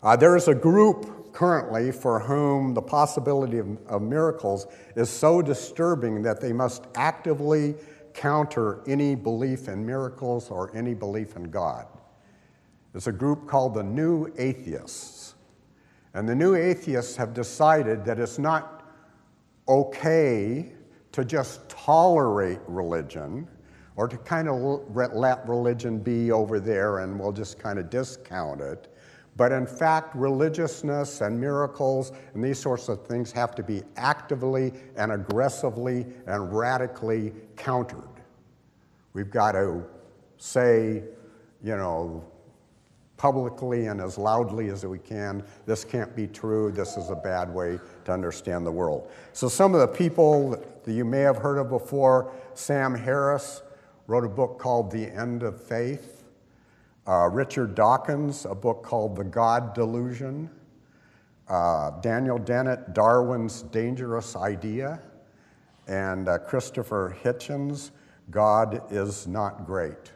Uh, 0.03 0.15
there 0.15 0.35
is 0.35 0.47
a 0.47 0.55
group 0.55 1.33
currently 1.33 1.91
for 1.91 2.19
whom 2.19 2.73
the 2.73 2.81
possibility 2.81 3.57
of, 3.57 3.77
of 3.87 4.01
miracles 4.01 4.67
is 4.95 5.09
so 5.09 5.41
disturbing 5.41 6.21
that 6.21 6.39
they 6.39 6.53
must 6.53 6.85
actively 6.95 7.75
counter 8.13 8.81
any 8.87 9.15
belief 9.15 9.67
in 9.67 9.85
miracles 9.85 10.49
or 10.49 10.75
any 10.75 10.93
belief 10.93 11.35
in 11.35 11.43
God. 11.49 11.87
There's 12.91 13.07
a 13.07 13.11
group 13.11 13.47
called 13.47 13.75
the 13.75 13.83
New 13.83 14.33
Atheists. 14.37 15.35
And 16.13 16.27
the 16.27 16.35
New 16.35 16.55
Atheists 16.55 17.15
have 17.15 17.33
decided 17.33 18.03
that 18.05 18.19
it's 18.19 18.39
not 18.39 18.83
okay 19.67 20.71
to 21.11 21.25
just 21.25 21.67
tolerate 21.69 22.59
religion 22.67 23.47
or 23.95 24.07
to 24.07 24.17
kind 24.17 24.47
of 24.47 24.55
let 24.95 25.47
religion 25.47 25.99
be 25.99 26.31
over 26.31 26.59
there 26.59 26.99
and 26.99 27.19
we'll 27.19 27.31
just 27.31 27.59
kind 27.59 27.77
of 27.77 27.89
discount 27.89 28.61
it. 28.61 28.87
But 29.37 29.51
in 29.51 29.67
fact, 29.67 30.15
religiousness 30.15 31.21
and 31.21 31.39
miracles 31.39 32.11
and 32.33 32.43
these 32.43 32.57
sorts 32.59 32.89
of 32.89 33.05
things 33.05 33.31
have 33.31 33.53
to 33.55 33.63
be 33.63 33.83
actively 33.95 34.73
and 34.95 35.11
aggressively 35.11 36.07
and 36.25 36.51
radically 36.51 37.33
countered. 37.55 38.09
We've 39.13 39.29
got 39.29 39.51
to 39.51 39.85
say, 40.37 41.03
you 41.63 41.77
know, 41.77 42.25
publicly 43.17 43.87
and 43.87 44.01
as 44.01 44.17
loudly 44.17 44.69
as 44.69 44.85
we 44.85 44.99
can, 44.99 45.43
this 45.65 45.83
can't 45.83 46.15
be 46.15 46.27
true, 46.27 46.71
this 46.71 46.97
is 46.97 47.09
a 47.09 47.15
bad 47.15 47.53
way 47.53 47.79
to 48.05 48.11
understand 48.11 48.65
the 48.65 48.71
world. 48.71 49.09
So, 49.33 49.47
some 49.49 49.73
of 49.73 49.81
the 49.81 49.87
people 49.87 50.63
that 50.83 50.91
you 50.91 51.05
may 51.05 51.21
have 51.21 51.37
heard 51.37 51.57
of 51.57 51.69
before, 51.69 52.31
Sam 52.53 52.93
Harris 52.95 53.61
wrote 54.07 54.23
a 54.23 54.29
book 54.29 54.59
called 54.59 54.91
The 54.91 55.05
End 55.05 55.43
of 55.43 55.61
Faith. 55.61 56.16
Uh, 57.07 57.29
Richard 57.29 57.73
Dawkins, 57.73 58.43
a 58.43 58.53
book 58.53 58.83
called 58.83 59.15
The 59.15 59.23
God 59.23 59.73
Delusion. 59.73 60.49
Uh, 61.47 61.91
Daniel 62.01 62.37
Dennett, 62.37 62.93
Darwin's 62.93 63.61
Dangerous 63.61 64.35
Idea. 64.35 64.99
And 65.87 66.27
uh, 66.27 66.37
Christopher 66.39 67.15
Hitchens, 67.23 67.91
God 68.29 68.81
is 68.91 69.25
Not 69.25 69.65
Great. 69.65 70.11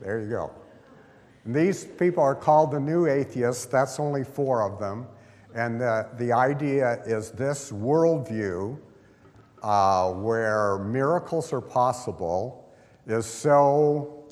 There 0.00 0.20
you 0.20 0.30
go. 0.30 0.52
And 1.44 1.52
these 1.52 1.84
people 1.84 2.22
are 2.22 2.36
called 2.36 2.70
the 2.70 2.78
new 2.78 3.08
atheists. 3.08 3.64
That's 3.66 3.98
only 3.98 4.22
four 4.22 4.62
of 4.62 4.78
them. 4.78 5.08
And 5.52 5.80
the, 5.80 6.08
the 6.16 6.32
idea 6.32 7.02
is 7.06 7.32
this 7.32 7.72
worldview 7.72 8.78
uh, 9.64 10.12
where 10.12 10.78
miracles 10.78 11.52
are 11.52 11.60
possible 11.60 12.63
is 13.06 13.26
so 13.26 14.24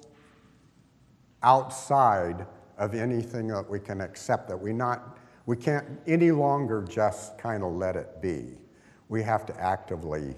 outside 1.43 2.47
of 2.79 2.95
anything 2.95 3.49
that 3.49 3.69
we 3.69 3.79
can 3.79 4.01
accept 4.01 4.49
that 4.49 4.57
we 4.57 4.73
not 4.73 5.19
we 5.47 5.57
can't 5.57 5.87
any 6.07 6.31
longer 6.31 6.83
just 6.83 7.37
kind 7.37 7.65
of 7.65 7.73
let 7.73 7.97
it 7.97 8.23
be. 8.23 8.57
We 9.09 9.23
have 9.23 9.45
to 9.47 9.61
actively 9.61 10.37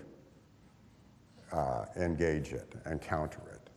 uh, 1.52 1.84
engage 1.96 2.52
it 2.52 2.74
and 2.86 3.00
counter 3.00 3.42
it. 3.52 3.70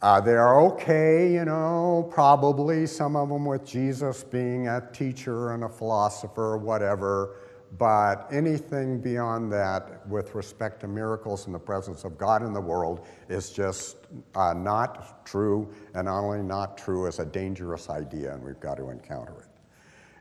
Uh, 0.00 0.20
they're 0.20 0.58
okay, 0.58 1.32
you 1.32 1.44
know, 1.44 2.08
probably 2.12 2.86
some 2.86 3.14
of 3.14 3.28
them 3.28 3.44
with 3.44 3.64
Jesus 3.64 4.24
being 4.24 4.68
a 4.68 4.80
teacher 4.92 5.52
and 5.52 5.64
a 5.64 5.68
philosopher 5.68 6.54
or 6.54 6.58
whatever. 6.58 7.36
But 7.78 8.28
anything 8.30 9.00
beyond 9.00 9.50
that, 9.52 10.06
with 10.06 10.34
respect 10.34 10.80
to 10.80 10.88
miracles 10.88 11.46
and 11.46 11.54
the 11.54 11.58
presence 11.58 12.04
of 12.04 12.18
God 12.18 12.42
in 12.42 12.52
the 12.52 12.60
world, 12.60 13.06
is 13.30 13.50
just 13.50 13.96
uh, 14.34 14.52
not 14.52 15.24
true, 15.24 15.72
and 15.94 16.04
not 16.04 16.20
only 16.20 16.42
not 16.42 16.76
true, 16.76 17.06
is 17.06 17.18
a 17.18 17.24
dangerous 17.24 17.88
idea, 17.88 18.34
and 18.34 18.42
we've 18.42 18.60
got 18.60 18.76
to 18.76 18.90
encounter 18.90 19.32
it. 19.40 19.48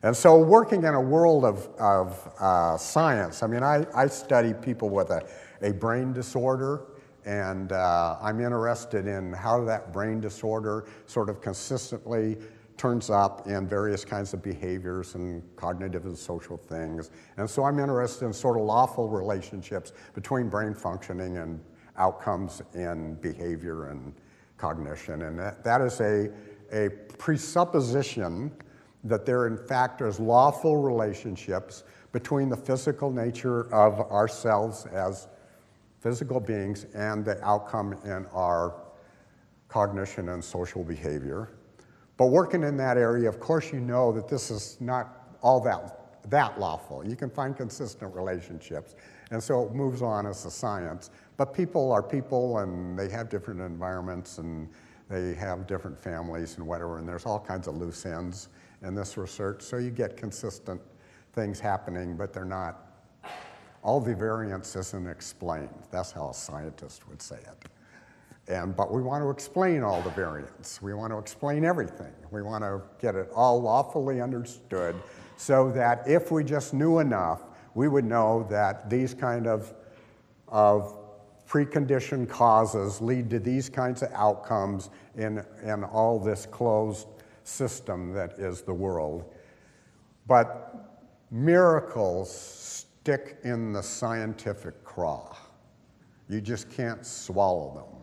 And 0.03 0.15
so, 0.15 0.38
working 0.38 0.84
in 0.84 0.93
a 0.93 1.01
world 1.01 1.43
of, 1.43 1.67
of 1.77 2.31
uh, 2.39 2.77
science, 2.77 3.43
I 3.43 3.48
mean, 3.48 3.63
I, 3.63 3.86
I 3.93 4.08
study 4.08 4.53
people 4.53 4.89
with 4.89 5.10
a, 5.10 5.27
a 5.62 5.74
brain 5.74 6.13
disorder, 6.13 6.86
and 7.25 7.74
uh, 7.74 8.17
I'm 8.22 8.39
interested 8.39 9.08
in 9.08 9.34
how 9.34 9.63
that 9.65 9.91
brain 9.91 10.22
disorder 10.22 10.86
sort 11.05 11.29
of 11.29 11.41
consistently 11.41 12.38
turns 12.81 13.11
up 13.11 13.45
in 13.45 13.67
various 13.67 14.03
kinds 14.03 14.33
of 14.33 14.41
behaviors 14.41 15.13
and 15.13 15.43
cognitive 15.55 16.05
and 16.05 16.17
social 16.17 16.57
things. 16.57 17.11
And 17.38 17.47
so 17.47 17.63
I'm 17.63 17.77
interested 17.77 18.25
in 18.25 18.33
sort 18.33 18.57
of 18.57 18.63
lawful 18.63 19.07
relationships 19.07 19.93
between 20.15 20.50
brain 20.50 20.73
functioning 20.73 21.38
and 21.38 21.59
outcomes 21.95 22.63
in 22.73 23.13
behavior 23.21 23.89
and 23.89 24.15
cognition. 24.57 25.21
And 25.21 25.38
that, 25.38 25.63
that 25.63 25.81
is 25.81 26.01
a, 26.01 26.31
a 26.73 26.89
presupposition 27.19 28.51
that 29.03 29.27
there, 29.27 29.45
in 29.45 29.57
fact, 29.57 30.01
is 30.01 30.19
lawful 30.19 30.77
relationships 30.77 31.83
between 32.11 32.50
the 32.50 32.57
physical 32.57 33.11
nature 33.11 33.71
of 33.71 34.00
ourselves 34.11 34.88
as 34.88 35.27
physical 36.00 36.39
beings 36.39 36.88
and 36.95 37.23
the 37.23 37.39
outcome 37.45 37.93
in 38.05 38.25
our 38.33 38.73
cognition 39.67 40.29
and 40.29 40.43
social 40.43 40.83
behavior. 40.83 41.51
But 42.21 42.27
working 42.27 42.61
in 42.61 42.77
that 42.77 42.99
area, 42.99 43.27
of 43.27 43.39
course, 43.39 43.73
you 43.73 43.79
know 43.79 44.11
that 44.11 44.27
this 44.27 44.51
is 44.51 44.77
not 44.79 45.33
all 45.41 45.59
that, 45.61 46.29
that 46.29 46.59
lawful. 46.59 47.03
You 47.03 47.15
can 47.15 47.31
find 47.31 47.57
consistent 47.57 48.13
relationships. 48.13 48.93
And 49.31 49.41
so 49.41 49.63
it 49.63 49.73
moves 49.73 50.03
on 50.03 50.27
as 50.27 50.45
a 50.45 50.51
science. 50.51 51.09
But 51.35 51.51
people 51.51 51.91
are 51.91 52.03
people 52.03 52.59
and 52.59 52.95
they 52.95 53.09
have 53.09 53.27
different 53.27 53.59
environments 53.59 54.37
and 54.37 54.69
they 55.09 55.33
have 55.33 55.65
different 55.65 55.97
families 55.97 56.57
and 56.59 56.67
whatever. 56.67 56.99
And 56.99 57.09
there's 57.09 57.25
all 57.25 57.39
kinds 57.39 57.67
of 57.67 57.77
loose 57.77 58.05
ends 58.05 58.49
in 58.83 58.93
this 58.93 59.17
research. 59.17 59.63
So 59.63 59.77
you 59.77 59.89
get 59.89 60.15
consistent 60.15 60.79
things 61.33 61.59
happening, 61.59 62.15
but 62.17 62.33
they're 62.33 62.45
not, 62.45 62.85
all 63.83 63.99
the 63.99 64.13
variance 64.13 64.75
isn't 64.75 65.07
explained. 65.07 65.73
That's 65.89 66.11
how 66.11 66.29
a 66.29 66.35
scientist 66.35 67.09
would 67.09 67.19
say 67.19 67.37
it. 67.37 67.67
And, 68.48 68.75
but 68.75 68.91
we 68.91 69.01
want 69.01 69.24
to 69.24 69.29
explain 69.29 69.83
all 69.83 70.01
the 70.01 70.10
variants. 70.10 70.81
We 70.81 70.93
want 70.93 71.13
to 71.13 71.17
explain 71.17 71.63
everything. 71.63 72.13
We 72.31 72.41
want 72.41 72.63
to 72.63 72.81
get 73.00 73.15
it 73.15 73.29
all 73.36 73.62
lawfully 73.62 74.19
understood 74.19 74.95
so 75.38 75.71
that 75.71 76.07
if 76.07 76.31
we 76.31 76.43
just 76.43 76.74
knew 76.74 77.00
enough, 77.00 77.43
we 77.75 77.88
would 77.88 78.05
know 78.05 78.45
that 78.50 78.89
these 78.89 79.13
kind 79.13 79.48
of, 79.48 79.74
of 80.48 80.98
preconditioned 81.48 82.29
causes 82.29 83.00
lead 83.00 83.29
to 83.29 83.39
these 83.39 83.69
kinds 83.69 84.01
of 84.01 84.12
outcomes 84.13 84.89
in, 85.15 85.45
in 85.63 85.83
all 85.83 86.19
this 86.19 86.45
closed 86.45 87.07
system 87.43 88.12
that 88.13 88.33
is 88.33 88.62
the 88.62 88.74
world. 88.74 89.24
But 90.27 91.00
miracles 91.29 92.33
stick 92.33 93.38
in 93.43 93.71
the 93.71 93.81
scientific 93.81 94.83
craw. 94.83 95.38
You 96.27 96.41
just 96.41 96.69
can't 96.71 97.05
swallow 97.05 97.74
them 97.74 98.00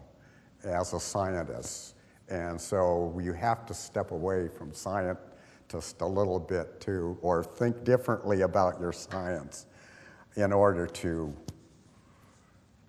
as 0.65 0.93
a 0.93 1.01
scientist. 1.01 1.95
And 2.29 2.61
so 2.61 3.19
you 3.23 3.33
have 3.33 3.65
to 3.67 3.75
step 3.75 4.11
away 4.11 4.49
from 4.49 4.73
science 4.75 5.19
just 5.69 6.01
a 6.01 6.07
little 6.07 6.39
bit 6.39 6.81
too, 6.81 7.19
or 7.23 7.45
think 7.45 7.85
differently 7.85 8.43
about 8.43 8.81
your 8.81 8.93
science 8.93 9.67
in 10.37 10.53
order 10.53 10.87
to, 10.87 11.35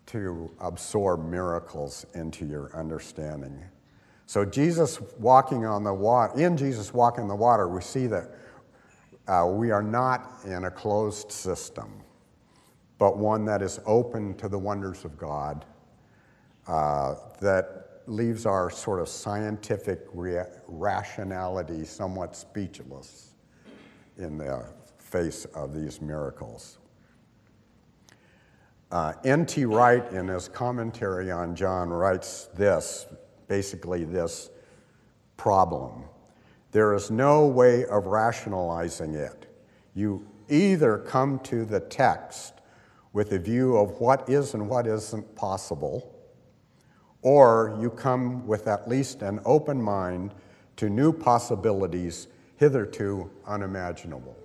to 0.06 0.50
absorb 0.60 1.30
miracles 1.30 2.06
into 2.16 2.46
your 2.46 2.76
understanding. 2.76 3.64
So 4.26 4.46
Jesus 4.46 5.02
walking 5.20 5.66
on 5.66 5.84
the 5.84 5.94
water, 5.94 6.40
in 6.40 6.56
Jesus 6.56 6.94
walking 6.94 7.28
the 7.28 7.36
water, 7.36 7.68
we 7.68 7.82
see 7.82 8.08
that 8.08 8.30
uh, 9.28 9.46
we 9.48 9.72
are 9.72 9.84
not 9.84 10.32
in 10.46 10.66
a 10.66 10.72
closed 10.72 11.32
system. 11.32 12.04
but 13.00 13.18
one 13.18 13.46
that 13.46 13.62
is 13.64 13.80
open 13.86 14.36
to 14.36 14.48
the 14.48 14.60
wonders 14.60 15.06
of 15.06 15.18
God, 15.18 15.66
uh, 16.70 17.16
that 17.42 18.04
leaves 18.06 18.46
our 18.46 18.70
sort 18.70 19.00
of 19.00 19.10
scientific 19.10 20.02
rationality 20.14 21.84
somewhat 21.84 22.36
speechless 22.36 23.32
in 24.18 24.38
the 24.38 24.64
face 25.00 25.46
of 25.56 25.74
these 25.74 26.00
miracles. 26.00 26.78
Uh, 28.92 29.14
N.T. 29.24 29.66
Wright, 29.66 30.12
in 30.12 30.28
his 30.28 30.48
commentary 30.48 31.32
on 31.32 31.56
John, 31.56 31.90
writes 31.90 32.50
this 32.56 33.08
basically, 33.48 34.04
this 34.04 34.52
problem. 35.38 36.04
There 36.72 36.94
is 36.94 37.10
no 37.10 37.48
way 37.48 37.86
of 37.86 38.06
rationalizing 38.06 39.16
it. 39.16 39.48
You 39.96 40.28
either 40.50 41.00
come 41.00 41.40
to 41.40 41.66
the 41.66 41.80
text 41.80 42.54
with 43.12 43.32
a 43.32 43.40
view 43.40 43.76
of 43.76 44.00
what 44.00 44.30
is 44.30 44.54
and 44.54 44.70
what 44.70 44.86
isn't 44.86 45.36
possible, 45.36 46.19
or 47.22 47.78
you 47.82 47.90
come 47.90 48.46
with 48.48 48.68
at 48.68 48.88
least 48.88 49.22
an 49.22 49.40
open 49.46 49.82
mind 49.82 50.34
to 50.78 50.90
new 50.90 51.12
possibilities 51.12 52.28
hitherto 52.58 53.30
unimaginable. 53.46 54.36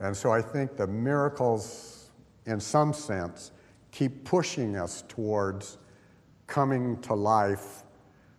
And 0.00 0.16
so 0.16 0.32
I 0.32 0.42
think 0.42 0.76
the 0.76 0.86
miracles, 0.86 2.10
in 2.46 2.60
some 2.60 2.92
sense, 2.92 3.52
keep 3.90 4.24
pushing 4.24 4.76
us 4.76 5.04
towards 5.08 5.78
coming 6.46 7.00
to 7.02 7.14
life 7.14 7.84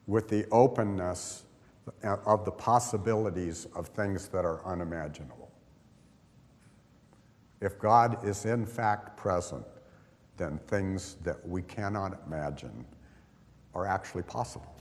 with 0.08 0.28
the 0.28 0.46
openness 0.52 1.46
of 2.04 2.46
the 2.46 2.52
possibilities 2.52 3.68
of 3.76 3.88
things 3.88 4.28
that 4.30 4.46
are 4.46 4.66
unimaginable. 4.66 5.52
If 7.62 7.80
God 7.80 8.26
is 8.26 8.46
in 8.46 8.66
fact 8.66 9.18
present, 9.18 9.66
then 10.38 10.60
things 10.68 11.15
that 11.24 11.48
we 11.48 11.62
cannot 11.62 12.20
imagine 12.27 12.86
are 13.74 13.86
actually 13.86 14.24
possible. 14.24 14.75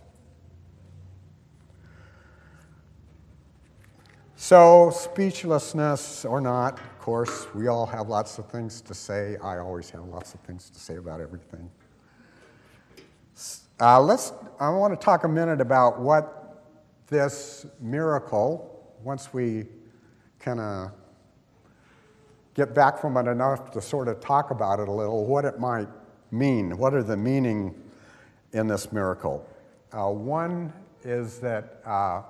So, 4.37 4.91
speechlessness 4.91 6.25
or 6.25 6.41
not, 6.41 6.79
of 6.79 6.99
course, 6.99 7.47
we 7.55 7.69
all 7.69 7.87
have 7.87 8.09
lots 8.09 8.39
of 8.39 8.51
things 8.51 8.81
to 8.83 8.93
say. 8.93 9.37
I 9.43 9.59
always 9.59 9.91
have 9.91 10.05
lots 10.05 10.35
of 10.35 10.41
things 10.41 10.69
to 10.71 10.79
say 10.79 10.97
about 10.97 11.21
everything. 11.21 11.71
Uh, 13.81 14.01
let's, 14.01 14.33
I 14.61 14.69
want 14.71 14.99
to 14.99 15.03
talk 15.03 15.25
a 15.25 15.29
minute 15.29 15.61
about 15.61 16.01
what 16.01 16.63
this 17.07 17.65
miracle, 17.81 18.95
once 19.03 19.33
we 19.33 19.67
kind 20.39 20.61
of 20.61 20.93
get 22.55 22.75
back 22.75 22.99
from 22.99 23.17
it 23.17 23.29
enough 23.29 23.71
to 23.73 23.81
sort 23.81 24.09
of 24.09 24.21
talk 24.21 24.51
about 24.51 24.81
it 24.81 24.89
a 24.89 24.93
little, 24.93 25.27
what 25.27 25.45
it 25.45 25.59
might 25.59 25.89
mean. 26.31 26.77
What 26.77 26.95
are 26.95 27.03
the 27.03 27.17
meaning 27.17 27.75
in 28.53 28.67
this 28.67 28.93
miracle? 28.93 29.47
Uh, 29.93 30.11
one 30.11 30.73
is 31.03 31.39
that 31.41 31.81
uh, 31.85 32.23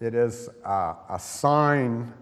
it 0.00 0.14
is 0.14 0.48
uh, 0.64 0.94
a 1.10 1.18
sign 1.18 2.12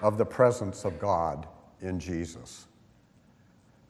of 0.00 0.18
the 0.18 0.24
presence 0.24 0.84
of 0.84 0.98
God 0.98 1.46
in 1.80 1.98
Jesus. 1.98 2.66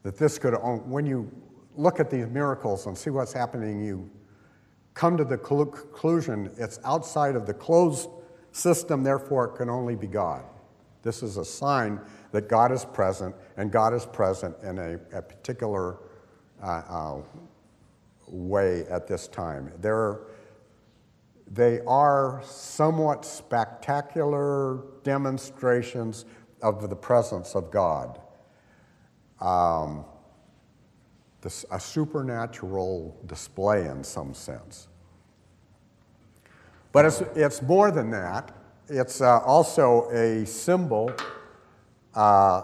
That 0.02 0.16
this 0.16 0.38
could, 0.38 0.54
when 0.54 1.06
you 1.06 1.30
look 1.76 2.00
at 2.00 2.10
these 2.10 2.26
miracles 2.26 2.86
and 2.86 2.96
see 2.96 3.10
what's 3.10 3.32
happening, 3.32 3.82
you 3.82 4.10
come 4.94 5.16
to 5.16 5.24
the 5.24 5.38
conclusion 5.38 6.50
it's 6.58 6.78
outside 6.84 7.36
of 7.36 7.46
the 7.46 7.54
closed 7.54 8.10
system, 8.52 9.02
therefore 9.02 9.46
it 9.46 9.56
can 9.56 9.70
only 9.70 9.94
be 9.94 10.06
God. 10.06 10.44
This 11.02 11.22
is 11.22 11.36
a 11.36 11.44
sign 11.44 12.00
that 12.30 12.48
God 12.48 12.72
is 12.72 12.84
present, 12.84 13.34
and 13.56 13.70
God 13.70 13.92
is 13.92 14.06
present 14.06 14.56
in 14.62 14.78
a, 14.78 14.94
a 15.16 15.22
particular 15.22 15.98
uh, 16.62 16.66
uh, 16.66 17.22
way 18.28 18.86
at 18.88 19.06
this 19.06 19.28
time. 19.28 19.72
There, 19.80 20.20
they 21.50 21.80
are 21.86 22.40
somewhat 22.44 23.24
spectacular 23.24 24.84
demonstrations 25.02 26.24
of 26.62 26.88
the 26.88 26.96
presence 26.96 27.54
of 27.54 27.70
God. 27.70 28.20
Um, 29.40 30.04
this, 31.40 31.64
a 31.72 31.80
supernatural 31.80 33.20
display 33.26 33.86
in 33.86 34.04
some 34.04 34.32
sense. 34.32 34.86
But 36.92 37.06
it's, 37.06 37.20
it's 37.34 37.60
more 37.60 37.90
than 37.90 38.10
that. 38.12 38.54
It's 38.94 39.22
uh, 39.22 39.38
also 39.38 40.10
a 40.10 40.44
symbol 40.44 41.10
uh, 42.14 42.62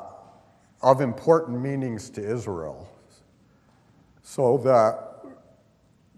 of 0.82 1.00
important 1.00 1.58
meanings 1.58 2.10
to 2.10 2.20
Israel. 2.20 2.86
So 4.22 4.58
the 4.58 5.08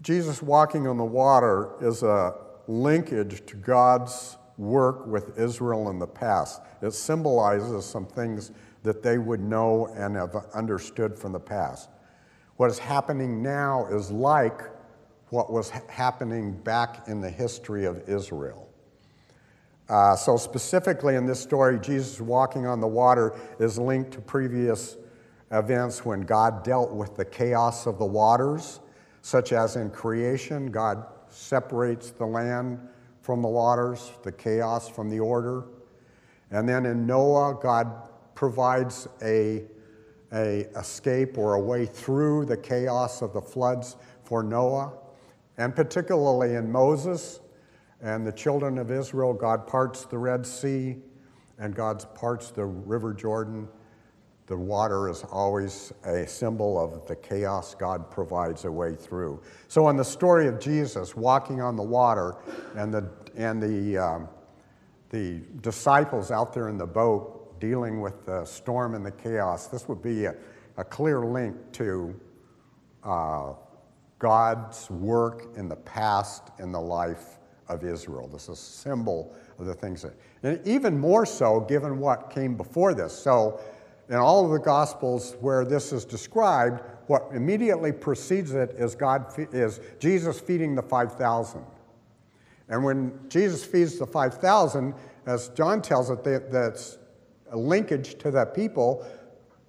Jesus 0.01 0.41
walking 0.41 0.85
on 0.85 0.97
the 0.97 1.05
water 1.05 1.75
is 1.79 2.03
a 2.03 2.35
linkage 2.67 3.45
to 3.45 3.55
God's 3.55 4.35
work 4.57 5.07
with 5.07 5.39
Israel 5.39 5.89
in 5.89 5.97
the 5.97 6.07
past. 6.07 6.61
It 6.81 6.91
symbolizes 6.91 7.85
some 7.85 8.05
things 8.05 8.51
that 8.83 9.01
they 9.01 9.17
would 9.17 9.39
know 9.39 9.93
and 9.95 10.17
have 10.17 10.35
understood 10.53 11.17
from 11.17 11.31
the 11.31 11.39
past. 11.39 11.89
What 12.57 12.69
is 12.69 12.79
happening 12.79 13.41
now 13.41 13.85
is 13.85 14.11
like 14.11 14.59
what 15.29 15.53
was 15.53 15.69
ha- 15.69 15.79
happening 15.87 16.51
back 16.51 17.07
in 17.07 17.21
the 17.21 17.29
history 17.29 17.85
of 17.85 18.09
Israel. 18.09 18.70
Uh, 19.91 20.15
so, 20.15 20.37
specifically 20.37 21.15
in 21.15 21.25
this 21.25 21.41
story, 21.41 21.77
Jesus 21.77 22.21
walking 22.21 22.65
on 22.65 22.79
the 22.79 22.87
water 22.87 23.37
is 23.59 23.77
linked 23.77 24.11
to 24.11 24.21
previous 24.21 24.95
events 25.51 26.05
when 26.05 26.21
God 26.21 26.63
dealt 26.63 26.93
with 26.93 27.17
the 27.17 27.25
chaos 27.25 27.85
of 27.85 27.99
the 27.99 28.05
waters, 28.05 28.79
such 29.21 29.51
as 29.51 29.75
in 29.75 29.89
creation, 29.89 30.71
God 30.71 31.05
separates 31.27 32.11
the 32.11 32.25
land 32.25 32.79
from 33.21 33.41
the 33.41 33.49
waters, 33.49 34.13
the 34.23 34.31
chaos 34.31 34.87
from 34.87 35.09
the 35.09 35.19
order. 35.19 35.65
And 36.51 36.69
then 36.69 36.85
in 36.85 37.05
Noah, 37.05 37.59
God 37.61 38.07
provides 38.33 39.09
a 39.21 39.65
a 40.31 40.69
escape 40.77 41.37
or 41.37 41.55
a 41.55 41.59
way 41.59 41.85
through 41.85 42.45
the 42.45 42.55
chaos 42.55 43.21
of 43.21 43.33
the 43.33 43.41
floods 43.41 43.97
for 44.23 44.41
Noah, 44.41 44.93
and 45.57 45.75
particularly 45.75 46.55
in 46.55 46.71
Moses 46.71 47.41
and 48.01 48.25
the 48.25 48.31
children 48.31 48.77
of 48.77 48.91
Israel, 48.91 49.33
God 49.33 49.67
parts 49.67 50.05
the 50.05 50.17
Red 50.17 50.45
Sea 50.45 50.97
and 51.59 51.75
God 51.75 52.03
parts 52.15 52.49
the 52.49 52.65
River 52.65 53.13
Jordan. 53.13 53.67
The 54.47 54.57
water 54.57 55.07
is 55.07 55.23
always 55.31 55.93
a 56.03 56.27
symbol 56.27 56.83
of 56.83 57.05
the 57.05 57.15
chaos 57.15 57.75
God 57.75 58.09
provides 58.09 58.65
a 58.65 58.71
way 58.71 58.95
through. 58.95 59.41
So, 59.67 59.87
in 59.89 59.95
the 59.95 60.03
story 60.03 60.47
of 60.47 60.59
Jesus 60.59 61.15
walking 61.15 61.61
on 61.61 61.75
the 61.75 61.83
water 61.83 62.35
and 62.75 62.93
the, 62.93 63.09
and 63.37 63.61
the, 63.61 63.97
um, 63.97 64.29
the 65.09 65.41
disciples 65.61 66.31
out 66.31 66.53
there 66.53 66.67
in 66.67 66.77
the 66.77 66.87
boat 66.87 67.59
dealing 67.59 68.01
with 68.01 68.25
the 68.25 68.43
storm 68.43 68.95
and 68.95 69.05
the 69.05 69.11
chaos, 69.11 69.67
this 69.67 69.87
would 69.87 70.01
be 70.01 70.25
a, 70.25 70.35
a 70.77 70.83
clear 70.83 71.23
link 71.23 71.55
to 71.73 72.19
uh, 73.03 73.53
God's 74.17 74.89
work 74.89 75.55
in 75.55 75.69
the 75.69 75.75
past 75.75 76.49
in 76.59 76.71
the 76.71 76.81
life 76.81 77.37
of 77.73 77.83
Israel. 77.83 78.27
This 78.27 78.43
is 78.43 78.49
a 78.49 78.55
symbol 78.55 79.33
of 79.59 79.65
the 79.65 79.73
things 79.73 80.01
that, 80.01 80.13
and 80.43 80.59
even 80.67 80.99
more 80.99 81.25
so 81.25 81.61
given 81.61 81.99
what 81.99 82.29
came 82.29 82.55
before 82.55 82.93
this. 82.93 83.13
So, 83.13 83.59
in 84.09 84.17
all 84.17 84.45
of 84.45 84.51
the 84.51 84.59
Gospels 84.59 85.37
where 85.39 85.63
this 85.63 85.93
is 85.93 86.03
described, 86.03 86.81
what 87.07 87.29
immediately 87.33 87.91
precedes 87.91 88.53
it 88.53 88.71
is 88.77 88.93
God 88.93 89.25
is 89.53 89.79
Jesus 89.99 90.39
feeding 90.39 90.75
the 90.75 90.81
five 90.81 91.13
thousand. 91.13 91.63
And 92.67 92.83
when 92.83 93.19
Jesus 93.29 93.63
feeds 93.63 93.97
the 93.97 94.07
five 94.07 94.33
thousand, 94.35 94.95
as 95.25 95.49
John 95.49 95.81
tells 95.81 96.09
it, 96.09 96.23
that's 96.51 96.97
a 97.51 97.57
linkage 97.57 98.17
to 98.19 98.31
that 98.31 98.53
people 98.53 99.05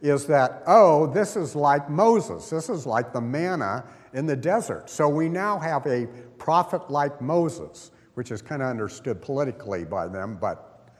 is 0.00 0.26
that, 0.26 0.64
oh, 0.66 1.06
this 1.06 1.36
is 1.36 1.54
like 1.54 1.88
Moses. 1.88 2.50
This 2.50 2.68
is 2.68 2.84
like 2.86 3.12
the 3.12 3.20
manna 3.20 3.84
in 4.12 4.26
the 4.26 4.36
desert. 4.36 4.90
So 4.90 5.08
we 5.08 5.28
now 5.28 5.58
have 5.60 5.86
a 5.86 6.08
prophet 6.38 6.90
like 6.90 7.20
Moses, 7.22 7.91
which 8.14 8.30
is 8.30 8.42
kind 8.42 8.62
of 8.62 8.68
understood 8.68 9.20
politically 9.22 9.84
by 9.84 10.06
them, 10.06 10.38
but 10.40 10.90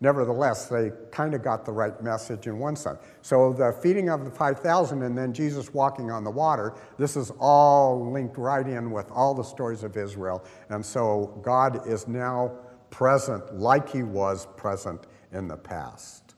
nevertheless, 0.00 0.66
they 0.66 0.92
kind 1.10 1.34
of 1.34 1.42
got 1.42 1.64
the 1.64 1.72
right 1.72 2.00
message 2.02 2.46
in 2.46 2.58
one 2.58 2.76
sense. 2.76 2.98
So 3.22 3.52
the 3.52 3.72
feeding 3.82 4.10
of 4.10 4.24
the 4.24 4.30
5,000 4.30 5.02
and 5.02 5.16
then 5.16 5.32
Jesus 5.32 5.72
walking 5.72 6.10
on 6.10 6.24
the 6.24 6.30
water, 6.30 6.74
this 6.98 7.16
is 7.16 7.32
all 7.38 8.10
linked 8.10 8.38
right 8.38 8.66
in 8.66 8.90
with 8.90 9.10
all 9.10 9.34
the 9.34 9.42
stories 9.42 9.82
of 9.82 9.96
Israel. 9.96 10.44
And 10.68 10.84
so 10.84 11.40
God 11.42 11.86
is 11.86 12.08
now 12.08 12.52
present 12.90 13.54
like 13.58 13.88
he 13.88 14.02
was 14.02 14.46
present 14.56 15.06
in 15.32 15.48
the 15.48 15.56
past. 15.56 16.34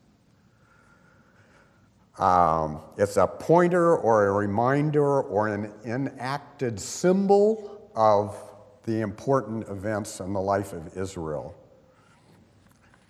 Um, 2.19 2.83
it's 2.99 3.17
a 3.17 3.27
pointer 3.27 3.97
or 3.97 4.27
a 4.27 4.33
reminder 4.33 5.23
or 5.23 5.49
an 5.49 5.73
enacted 5.87 6.79
symbol 6.79 7.91
of 7.95 8.37
the 8.85 9.01
important 9.01 9.69
events 9.69 10.21
in 10.21 10.33
the 10.33 10.41
life 10.41 10.73
of 10.73 10.97
Israel. 10.97 11.55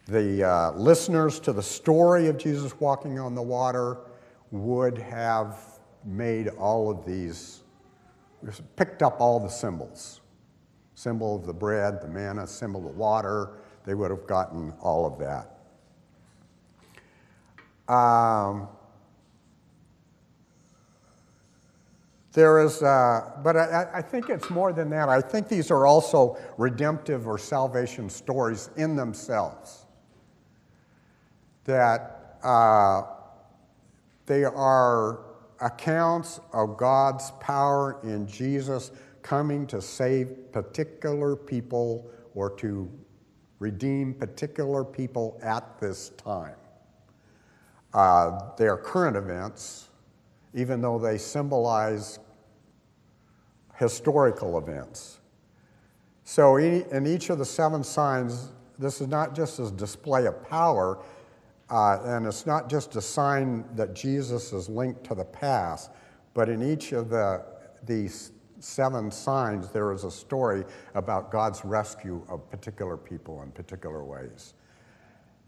the 0.06 0.42
uh, 0.42 0.72
listeners 0.72 1.38
to 1.40 1.52
the 1.52 1.62
story 1.62 2.26
of 2.26 2.36
Jesus 2.36 2.78
walking 2.80 3.18
on 3.18 3.34
the 3.34 3.42
water 3.42 3.98
would 4.50 4.98
have 4.98 5.58
made 6.04 6.48
all 6.48 6.90
of 6.90 7.06
these, 7.06 7.62
picked 8.74 9.02
up 9.02 9.20
all 9.20 9.38
the 9.38 9.48
symbols 9.48 10.20
symbol 11.00 11.34
of 11.34 11.46
the 11.46 11.52
bread, 11.52 12.02
the 12.02 12.08
manna, 12.08 12.46
symbol 12.46 12.86
of 12.86 12.92
the 12.92 12.98
water. 12.98 13.52
They 13.86 13.94
would 13.94 14.10
have 14.10 14.26
gotten 14.26 14.74
all 14.80 15.06
of 15.06 15.18
that. 15.18 15.56
Um, 17.92 18.68
there 22.32 22.60
is, 22.60 22.82
uh, 22.82 23.32
but 23.42 23.56
I, 23.56 23.88
I, 23.94 24.02
think 24.02 24.28
it's 24.28 24.50
more 24.50 24.72
than 24.72 24.88
that. 24.90 25.08
I 25.08 25.20
think 25.20 25.48
these 25.48 25.70
are 25.72 25.84
also 25.84 26.38
redemptive 26.58 27.26
or 27.26 27.38
salvation 27.38 28.08
stories 28.08 28.70
in 28.76 28.94
themselves. 28.94 29.86
That 31.64 32.38
uh, 32.44 33.02
they 34.26 34.44
are 34.44 35.24
accounts 35.60 36.40
of 36.52 36.76
God's 36.76 37.32
power 37.40 37.98
in 38.04 38.28
Jesus 38.28 38.92
coming 39.22 39.66
to 39.66 39.82
save 39.82 40.52
particular 40.52 41.34
people 41.34 42.10
or 42.34 42.50
to 42.56 42.88
redeem 43.58 44.14
particular 44.14 44.84
people 44.84 45.38
at 45.42 45.78
this 45.80 46.10
time. 46.10 46.54
Uh, 47.92 48.50
they 48.56 48.68
are 48.68 48.76
current 48.76 49.16
events, 49.16 49.89
even 50.54 50.80
though 50.80 50.98
they 50.98 51.18
symbolize 51.18 52.18
historical 53.76 54.58
events. 54.58 55.20
So, 56.24 56.56
in 56.56 57.06
each 57.06 57.30
of 57.30 57.38
the 57.38 57.44
seven 57.44 57.82
signs, 57.82 58.50
this 58.78 59.00
is 59.00 59.08
not 59.08 59.34
just 59.34 59.58
a 59.58 59.70
display 59.70 60.26
of 60.26 60.48
power, 60.48 61.02
uh, 61.70 61.98
and 62.04 62.26
it's 62.26 62.46
not 62.46 62.68
just 62.68 62.96
a 62.96 63.00
sign 63.00 63.64
that 63.74 63.94
Jesus 63.94 64.52
is 64.52 64.68
linked 64.68 65.04
to 65.04 65.14
the 65.14 65.24
past, 65.24 65.90
but 66.34 66.48
in 66.48 66.62
each 66.62 66.92
of 66.92 67.10
the, 67.10 67.44
these 67.84 68.32
seven 68.60 69.10
signs, 69.10 69.70
there 69.70 69.92
is 69.92 70.04
a 70.04 70.10
story 70.10 70.64
about 70.94 71.30
God's 71.30 71.64
rescue 71.64 72.22
of 72.28 72.48
particular 72.50 72.96
people 72.96 73.42
in 73.42 73.50
particular 73.50 74.04
ways. 74.04 74.54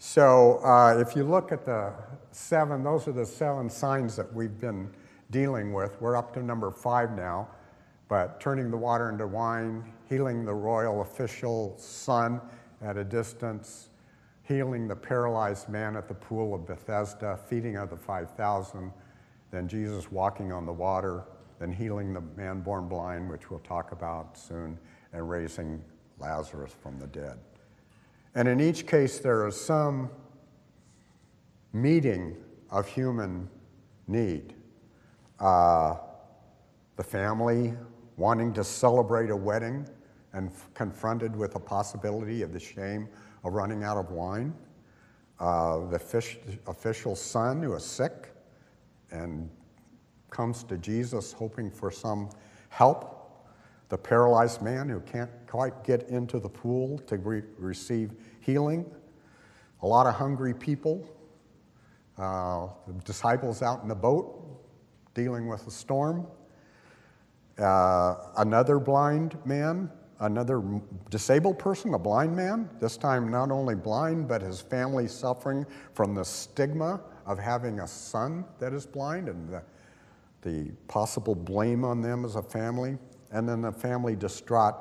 So 0.04 0.58
uh, 0.64 0.98
if 0.98 1.14
you 1.14 1.22
look 1.22 1.52
at 1.52 1.64
the 1.64 1.92
seven, 2.32 2.82
those 2.82 3.06
are 3.06 3.12
the 3.12 3.24
seven 3.24 3.70
signs 3.70 4.16
that 4.16 4.34
we've 4.34 4.58
been 4.58 4.90
dealing 5.30 5.72
with. 5.72 5.96
We're 6.00 6.16
up 6.16 6.34
to 6.34 6.42
number 6.42 6.72
five 6.72 7.12
now, 7.12 7.46
but 8.08 8.40
turning 8.40 8.72
the 8.72 8.76
water 8.76 9.10
into 9.10 9.28
wine, 9.28 9.92
healing 10.08 10.44
the 10.44 10.52
royal 10.52 11.02
official 11.02 11.76
son 11.78 12.40
at 12.82 12.96
a 12.96 13.04
distance, 13.04 13.90
healing 14.42 14.88
the 14.88 14.96
paralyzed 14.96 15.68
man 15.68 15.94
at 15.94 16.08
the 16.08 16.14
pool 16.14 16.52
of 16.52 16.66
Bethesda, 16.66 17.38
feeding 17.48 17.76
of 17.76 17.88
the 17.88 17.96
5,000, 17.96 18.92
then 19.52 19.68
Jesus 19.68 20.10
walking 20.10 20.50
on 20.50 20.66
the 20.66 20.72
water, 20.72 21.22
then 21.60 21.70
healing 21.70 22.12
the 22.12 22.22
man 22.36 22.60
born 22.60 22.88
blind, 22.88 23.30
which 23.30 23.52
we'll 23.52 23.60
talk 23.60 23.92
about 23.92 24.36
soon, 24.36 24.76
and 25.12 25.30
raising 25.30 25.80
Lazarus 26.18 26.74
from 26.82 26.98
the 26.98 27.06
dead. 27.06 27.38
And 28.35 28.49
in 28.49 28.61
each 28.61 28.87
case, 28.87 29.18
there 29.18 29.47
is 29.47 29.61
some 29.61 30.11
meeting 31.73 32.37
of 32.71 32.87
human 32.87 33.49
need. 34.07 34.55
Uh, 35.38 35.97
the 36.97 37.03
family 37.03 37.75
wanting 38.16 38.53
to 38.55 38.64
celebrate 38.64 39.31
a 39.31 39.37
wedding 39.37 39.87
and 40.33 40.51
confronted 40.75 41.35
with 41.37 41.53
the 41.53 41.61
possibility 41.61 42.42
of 42.42 42.53
the 42.53 42.61
shame 42.61 43.09
of 43.45 43.53
running 43.53 43.85
out 43.85 43.97
of 43.97 44.11
wine. 44.11 44.55
Uh, 45.40 45.87
the 45.88 45.99
fish, 45.99 46.38
official 46.66 47.16
son 47.16 47.62
who 47.62 47.75
is 47.75 47.85
sick 47.85 48.33
and 49.11 49.51
comes 50.31 50.62
to 50.64 50.79
Jesus 50.79 51.33
hoping 51.33 51.71
for 51.71 51.90
some 51.90 52.31
help. 52.68 53.21
The 53.92 53.98
paralyzed 53.98 54.62
man 54.62 54.88
who 54.88 55.00
can't 55.00 55.31
quite 55.46 55.85
get 55.85 56.09
into 56.09 56.38
the 56.38 56.48
pool 56.48 56.96
to 57.00 57.18
re- 57.18 57.42
receive 57.59 58.12
healing. 58.40 58.90
A 59.83 59.87
lot 59.87 60.07
of 60.07 60.14
hungry 60.14 60.55
people. 60.55 61.07
Uh, 62.16 62.68
the 62.87 62.94
disciples 63.05 63.61
out 63.61 63.83
in 63.83 63.88
the 63.88 63.94
boat 63.94 64.64
dealing 65.12 65.46
with 65.46 65.66
a 65.66 65.70
storm. 65.70 66.26
Uh, 67.59 68.14
another 68.38 68.78
blind 68.78 69.37
man, 69.44 69.90
another 70.20 70.62
disabled 71.11 71.59
person, 71.59 71.92
a 71.92 71.98
blind 71.98 72.35
man, 72.35 72.70
this 72.81 72.96
time 72.96 73.31
not 73.31 73.50
only 73.50 73.74
blind, 73.74 74.26
but 74.26 74.40
his 74.40 74.59
family 74.59 75.07
suffering 75.07 75.66
from 75.92 76.14
the 76.14 76.24
stigma 76.24 76.98
of 77.26 77.38
having 77.38 77.81
a 77.81 77.87
son 77.87 78.46
that 78.59 78.72
is 78.72 78.87
blind 78.87 79.28
and 79.28 79.50
the 79.50 79.62
the 80.42 80.72
possible 80.88 81.35
blame 81.35 81.85
on 81.85 82.02
them 82.02 82.24
as 82.24 82.35
a 82.35 82.42
family, 82.42 82.98
and 83.33 83.49
then 83.49 83.62
the 83.62 83.73
family 83.73 84.14
distraught 84.14 84.75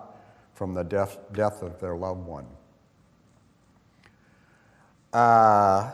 from 0.54 0.74
the 0.74 0.84
death, 0.84 1.18
death 1.34 1.62
of 1.62 1.80
their 1.80 1.96
loved 1.96 2.26
one. 2.26 2.46
Uh, 5.14 5.92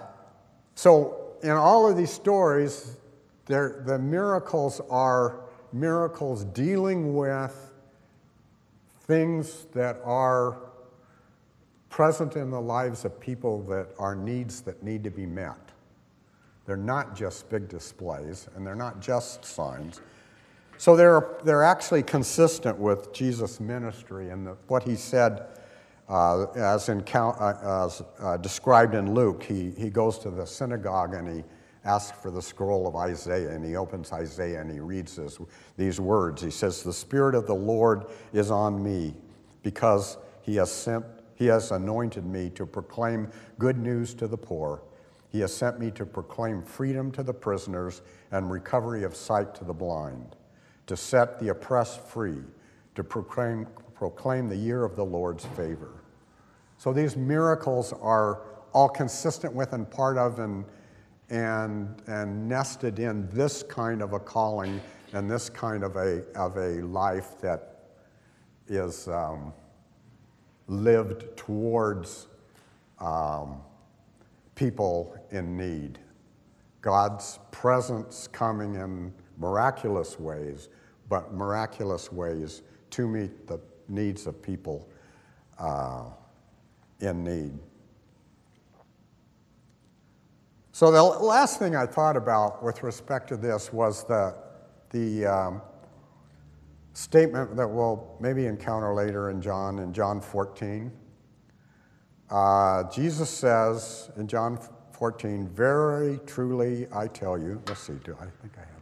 so, 0.75 1.35
in 1.43 1.51
all 1.51 1.89
of 1.89 1.97
these 1.97 2.11
stories, 2.11 2.97
the 3.45 3.99
miracles 4.01 4.81
are 4.89 5.41
miracles 5.71 6.43
dealing 6.45 7.15
with 7.15 7.71
things 9.01 9.65
that 9.73 9.99
are 10.03 10.57
present 11.89 12.35
in 12.35 12.51
the 12.51 12.59
lives 12.59 13.05
of 13.05 13.19
people 13.19 13.63
that 13.63 13.87
are 13.97 14.15
needs 14.15 14.61
that 14.61 14.83
need 14.83 15.03
to 15.03 15.09
be 15.09 15.25
met. 15.25 15.57
They're 16.65 16.75
not 16.75 17.15
just 17.15 17.49
big 17.49 17.69
displays, 17.69 18.49
and 18.55 18.67
they're 18.67 18.75
not 18.75 18.99
just 18.99 19.45
signs. 19.45 20.01
So 20.77 20.95
they're, 20.95 21.37
they're 21.43 21.63
actually 21.63 22.03
consistent 22.03 22.77
with 22.77 23.11
Jesus' 23.13 23.59
ministry 23.59 24.29
and 24.29 24.47
the, 24.47 24.57
what 24.67 24.83
he 24.83 24.95
said 24.95 25.47
uh, 26.07 26.45
as, 26.55 26.89
in, 26.89 27.03
uh, 27.13 27.83
as 27.85 28.01
uh, 28.19 28.37
described 28.37 28.95
in 28.95 29.13
Luke. 29.13 29.43
He, 29.43 29.71
he 29.71 29.89
goes 29.89 30.19
to 30.19 30.29
the 30.29 30.45
synagogue 30.45 31.13
and 31.13 31.27
he 31.27 31.43
asks 31.83 32.17
for 32.19 32.31
the 32.31 32.41
scroll 32.41 32.85
of 32.85 32.95
Isaiah, 32.95 33.51
and 33.51 33.63
he 33.63 33.75
opens 33.75 34.11
Isaiah 34.11 34.61
and 34.61 34.69
he 34.71 34.79
reads 34.79 35.15
this, 35.15 35.39
these 35.77 35.99
words. 35.99 36.41
He 36.41 36.51
says, 36.51 36.83
The 36.83 36.93
Spirit 36.93 37.33
of 37.33 37.47
the 37.47 37.55
Lord 37.55 38.05
is 38.33 38.51
on 38.51 38.83
me 38.83 39.15
because 39.63 40.17
he 40.41 40.55
has 40.57 40.71
sent, 40.71 41.05
he 41.35 41.45
has 41.47 41.71
anointed 41.71 42.25
me 42.25 42.49
to 42.51 42.65
proclaim 42.65 43.29
good 43.57 43.77
news 43.77 44.13
to 44.15 44.27
the 44.27 44.37
poor. 44.37 44.81
He 45.29 45.39
has 45.41 45.53
sent 45.53 45.79
me 45.79 45.91
to 45.91 46.05
proclaim 46.05 46.61
freedom 46.61 47.11
to 47.13 47.23
the 47.23 47.33
prisoners 47.33 48.01
and 48.31 48.49
recovery 48.49 49.03
of 49.03 49.15
sight 49.15 49.55
to 49.55 49.63
the 49.63 49.73
blind, 49.73 50.35
to 50.87 50.97
set 50.97 51.39
the 51.39 51.49
oppressed 51.49 52.01
free, 52.01 52.41
to 52.95 53.03
proclaim, 53.03 53.67
proclaim 53.93 54.49
the 54.49 54.55
year 54.55 54.83
of 54.83 54.95
the 54.95 55.05
Lord's 55.05 55.45
favor. 55.45 56.03
So 56.77 56.93
these 56.93 57.15
miracles 57.15 57.93
are 57.93 58.41
all 58.73 58.89
consistent 58.89 59.53
with 59.53 59.73
and 59.73 59.89
part 59.89 60.17
of 60.17 60.39
and, 60.39 60.65
and, 61.29 62.01
and 62.07 62.47
nested 62.47 62.99
in 62.99 63.29
this 63.29 63.63
kind 63.63 64.01
of 64.01 64.13
a 64.13 64.19
calling 64.19 64.81
and 65.13 65.29
this 65.29 65.49
kind 65.49 65.83
of 65.83 65.95
a, 65.95 66.23
of 66.35 66.57
a 66.57 66.81
life 66.83 67.39
that 67.41 67.79
is 68.67 69.07
um, 69.07 69.53
lived 70.67 71.35
towards 71.37 72.27
um, 72.99 73.61
people 74.55 75.15
in 75.31 75.57
need. 75.57 75.99
God's 76.81 77.39
presence 77.51 78.27
coming 78.27 78.75
in 78.75 79.13
miraculous 79.37 80.19
ways, 80.19 80.69
but 81.09 81.33
miraculous 81.33 82.11
ways 82.11 82.61
to 82.91 83.07
meet 83.07 83.47
the 83.47 83.59
needs 83.87 84.27
of 84.27 84.41
people 84.41 84.87
uh, 85.59 86.05
in 86.99 87.23
need. 87.23 87.57
So, 90.71 90.91
the 90.91 91.01
last 91.01 91.57
thing 91.57 91.75
I 91.75 91.87
thought 91.87 92.15
about 92.15 92.63
with 92.63 92.83
respect 92.83 93.29
to 93.29 93.37
this 93.37 93.73
was 93.73 94.03
the, 94.03 94.35
the 94.91 95.25
um, 95.25 95.61
statement 96.93 97.55
that 97.55 97.67
we'll 97.67 98.15
maybe 98.19 98.45
encounter 98.45 98.93
later 98.93 99.31
in 99.31 99.41
John, 99.41 99.79
in 99.79 99.91
John 99.91 100.21
14. 100.21 100.91
Uh, 102.29 102.83
Jesus 102.91 103.29
says 103.29 104.11
in 104.17 104.27
John 104.27 104.59
14, 104.91 105.47
Very 105.47 106.19
truly 106.25 106.87
I 106.93 107.07
tell 107.07 107.37
you, 107.37 107.61
let's 107.67 107.81
see, 107.81 107.93
do 108.03 108.15
I 108.19 108.25
think 108.41 108.53
I 108.57 108.61
have? 108.61 108.76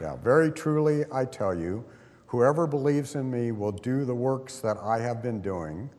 Yeah, 0.00 0.16
very 0.16 0.52
truly 0.52 1.04
I 1.12 1.24
tell 1.24 1.54
you, 1.54 1.84
whoever 2.26 2.66
believes 2.66 3.14
in 3.14 3.30
me 3.30 3.52
will 3.52 3.72
do 3.72 4.04
the 4.04 4.14
works 4.14 4.60
that 4.60 4.76
I 4.78 4.98
have 5.00 5.22
been 5.22 5.40
doing, 5.40 5.90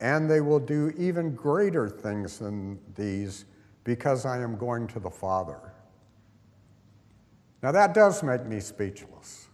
and 0.00 0.30
they 0.30 0.40
will 0.40 0.60
do 0.60 0.92
even 0.96 1.34
greater 1.34 1.88
things 1.88 2.38
than 2.38 2.78
these 2.94 3.46
because 3.82 4.26
I 4.26 4.40
am 4.40 4.56
going 4.56 4.86
to 4.88 5.00
the 5.00 5.10
Father. 5.10 5.58
Now 7.62 7.72
that 7.72 7.94
does 7.94 8.22
make 8.22 8.46
me 8.46 8.60
speechless. 8.60 9.48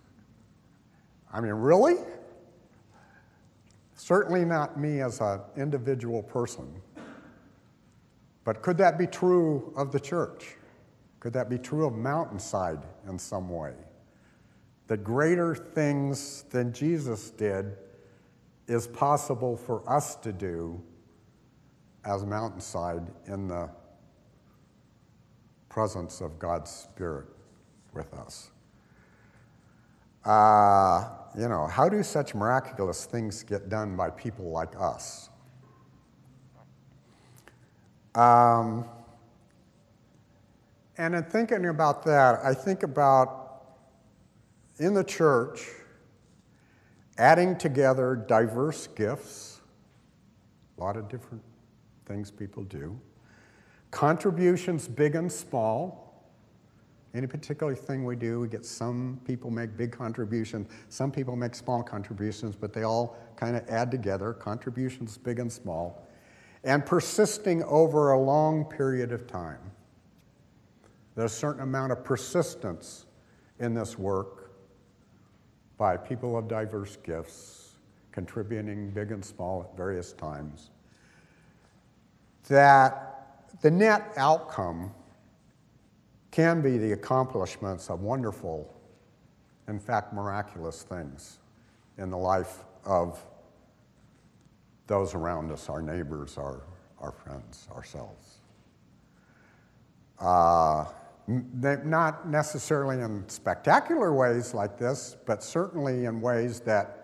I 1.33 1.41
mean, 1.41 1.53
really? 1.53 1.97
Certainly 3.95 4.45
not 4.45 4.79
me 4.79 5.01
as 5.01 5.21
an 5.21 5.41
individual 5.57 6.23
person, 6.23 6.83
But 8.45 8.61
could 8.61 8.77
that 8.79 8.99
be 8.99 9.07
true 9.07 9.73
of 9.77 9.93
the 9.93 10.01
church? 10.01 10.57
Could 11.23 11.35
that 11.35 11.49
be 11.49 11.57
true 11.57 11.87
of 11.87 11.93
Mountainside 11.93 12.81
in 13.09 13.17
some 13.17 13.49
way? 13.49 13.75
That 14.89 15.05
greater 15.05 15.55
things 15.55 16.43
than 16.51 16.73
Jesus 16.73 17.31
did 17.31 17.77
is 18.67 18.89
possible 18.89 19.57
for 19.57 19.89
us 19.89 20.17
to 20.17 20.33
do 20.33 20.83
as 22.05 22.25
Mountainside 22.25 23.07
in 23.29 23.47
the 23.47 23.71
presence 25.69 26.21
of 26.21 26.41
God's 26.41 26.73
Spirit 26.73 27.29
with 27.95 28.13
us. 28.15 28.51
Uh, 30.25 31.09
you 31.39 31.49
know, 31.49 31.69
how 31.69 31.89
do 31.89 32.03
such 32.03 32.35
miraculous 32.35 33.05
things 33.05 33.45
get 33.45 33.69
done 33.69 33.95
by 33.95 34.11
people 34.11 34.51
like 34.51 34.73
us? 34.77 35.31
Um, 38.17 38.89
and 41.03 41.17
in 41.17 41.25
thinking 41.25 41.67
about 41.67 42.05
that, 42.05 42.39
I 42.45 42.55
think 42.55 42.85
about 42.85 43.65
in 44.79 44.95
the 44.95 45.03
church 45.03 45.67
adding 47.19 47.59
together 47.59 48.15
diverse 48.29 48.87
gifts, 48.87 49.61
a 50.79 50.81
lot 50.81 50.97
of 50.97 51.09
different 51.09 51.43
things 52.07 52.31
people 52.31 52.63
do, 52.63 52.97
contributions 53.91 54.87
big 54.87 55.17
and 55.17 55.31
small. 55.31 56.23
Any 57.15 57.27
particular 57.27 57.75
thing 57.75 58.05
we 58.05 58.15
do, 58.15 58.39
we 58.39 58.47
get 58.47 58.65
some 58.65 59.21
people 59.25 59.51
make 59.51 59.77
big 59.77 59.91
contributions, 59.91 60.69
some 60.89 61.11
people 61.11 61.35
make 61.35 61.57
small 61.57 61.83
contributions, 61.83 62.55
but 62.55 62.73
they 62.73 62.85
all 62.85 63.17
kind 63.35 63.57
of 63.57 63.69
add 63.69 63.91
together, 63.91 64.33
contributions 64.33 65.19
big 65.19 65.41
and 65.41 65.53
small, 65.53 66.07
and 66.63 66.87
persisting 66.87 67.65
over 67.65 68.13
a 68.13 68.21
long 68.21 68.65
period 68.67 69.11
of 69.11 69.27
time. 69.27 69.72
There's 71.15 71.33
a 71.33 71.37
certain 71.37 71.63
amount 71.63 71.93
of 71.93 72.05
persistence 72.05 73.07
in 73.59 73.75
this 73.75 73.99
work 73.99 74.51
by 75.77 75.97
people 75.97 76.37
of 76.37 76.49
diverse 76.49 76.97
gifts, 76.97 77.75
contributing 78.13 78.91
big 78.91 79.13
and 79.13 79.25
small 79.25 79.63
at 79.69 79.77
various 79.77 80.13
times, 80.13 80.71
that 82.49 83.51
the 83.61 83.71
net 83.71 84.13
outcome 84.17 84.93
can 86.31 86.63
be 86.63 86.79
the 86.79 86.93
accomplishments 86.93 87.91
of 87.91 88.01
wonderful, 88.01 88.75
in 89.69 89.79
fact, 89.79 90.13
miraculous 90.13 90.83
things 90.83 91.39
in 91.99 92.11
the 92.11 92.17
life 92.17 92.65
of 92.85 93.23
those 94.87 95.15
around 95.15 95.53
us, 95.53 95.69
our 95.69 95.83
neighbors, 95.83 96.39
our, 96.39 96.63
our 97.01 97.13
friends, 97.13 97.69
ourselves. 97.75 98.39
Uh, 100.19 100.85
not 101.27 102.29
necessarily 102.29 103.01
in 103.01 103.29
spectacular 103.29 104.13
ways 104.13 104.55
like 104.55 104.79
this, 104.79 105.17
but 105.27 105.43
certainly 105.43 106.07
in 106.07 106.21
ways 106.21 106.61
that 106.61 106.99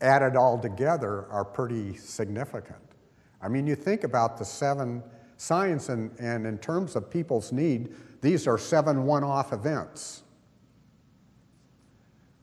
added 0.00 0.36
all 0.36 0.58
together 0.58 1.26
are 1.30 1.44
pretty 1.44 1.96
significant. 1.96 2.82
I 3.40 3.48
mean, 3.48 3.66
you 3.66 3.76
think 3.76 4.04
about 4.04 4.38
the 4.38 4.44
seven 4.44 5.02
signs, 5.36 5.88
and, 5.88 6.10
and 6.18 6.46
in 6.46 6.58
terms 6.58 6.96
of 6.96 7.10
people's 7.10 7.52
need, 7.52 7.94
these 8.20 8.46
are 8.46 8.58
seven 8.58 9.04
one 9.04 9.24
off 9.24 9.52
events. 9.52 10.22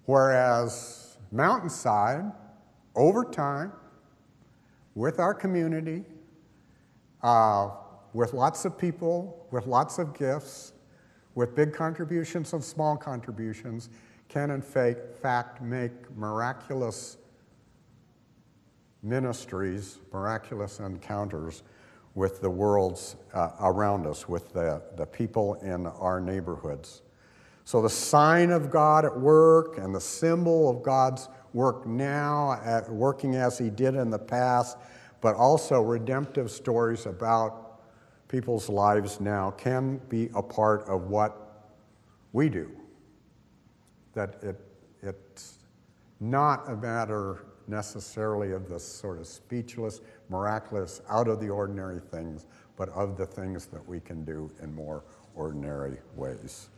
Whereas 0.06 1.18
Mountainside, 1.32 2.32
over 2.96 3.24
time, 3.26 3.72
with 4.96 5.20
our 5.20 5.34
community, 5.34 6.04
uh, 7.22 7.70
with 8.14 8.34
lots 8.34 8.66
of 8.66 8.78
people, 8.78 9.48
with 9.52 9.68
lots 9.68 10.00
of 10.00 10.18
gifts, 10.18 10.74
with 11.36 11.56
big 11.56 11.74
contributions 11.74 12.54
and 12.54 12.64
small 12.64 12.98
contributions, 12.98 13.90
can 14.28 14.52
in 14.52 14.62
fact 14.62 15.62
make 15.62 15.92
miraculous 16.16 17.18
ministries, 19.02 20.00
miraculous 20.12 20.80
encounters 20.80 21.64
with 22.16 22.42
the 22.42 22.50
worlds 22.50 23.16
uh, 23.34 23.52
around 23.62 24.06
us, 24.06 24.28
with 24.28 24.52
the, 24.54 24.82
the 24.98 25.06
people 25.06 25.56
in 25.56 25.86
our 25.86 26.20
neighborhoods. 26.20 27.02
So, 27.64 27.82
the 27.82 27.90
sign 27.90 28.50
of 28.50 28.72
God 28.72 29.06
at 29.06 29.18
work 29.18 29.78
and 29.78 29.94
the 29.94 30.02
symbol 30.02 30.70
of 30.70 30.82
God's 30.82 31.30
work 31.54 31.86
now, 31.86 32.60
at, 32.66 32.90
working 32.90 33.36
as 33.36 33.58
He 33.58 33.70
did 33.70 33.96
in 33.96 34.10
the 34.10 34.20
past, 34.20 34.78
but 35.22 35.36
also 35.36 35.82
redemptive 35.82 36.50
stories 36.50 37.06
about 37.06 37.69
people's 38.30 38.70
lives 38.70 39.20
now 39.20 39.52
can 39.52 40.00
be 40.08 40.30
a 40.34 40.42
part 40.42 40.88
of 40.88 41.10
what 41.10 41.72
we 42.32 42.48
do. 42.48 42.72
That 44.14 44.42
it, 44.42 44.62
it's 45.02 45.56
not 46.22 46.70
a 46.70 46.76
matter 46.76 47.46
necessarily 47.68 48.52
of 48.52 48.70
the 48.70 48.80
sort 48.80 49.20
of 49.20 49.28
speechless, 49.28 50.02
miraculous, 50.30 51.02
out 51.10 51.28
of 51.28 51.40
the 51.40 51.50
ordinary 51.50 52.00
things, 52.00 52.46
but 52.78 52.90
of 52.90 53.18
the 53.18 53.26
things 53.26 53.66
that 53.68 53.86
we 53.88 54.00
can 54.00 54.24
do 54.24 54.50
in 54.62 54.74
more 54.74 55.04
ordinary 55.36 55.98
ways. 56.16 56.70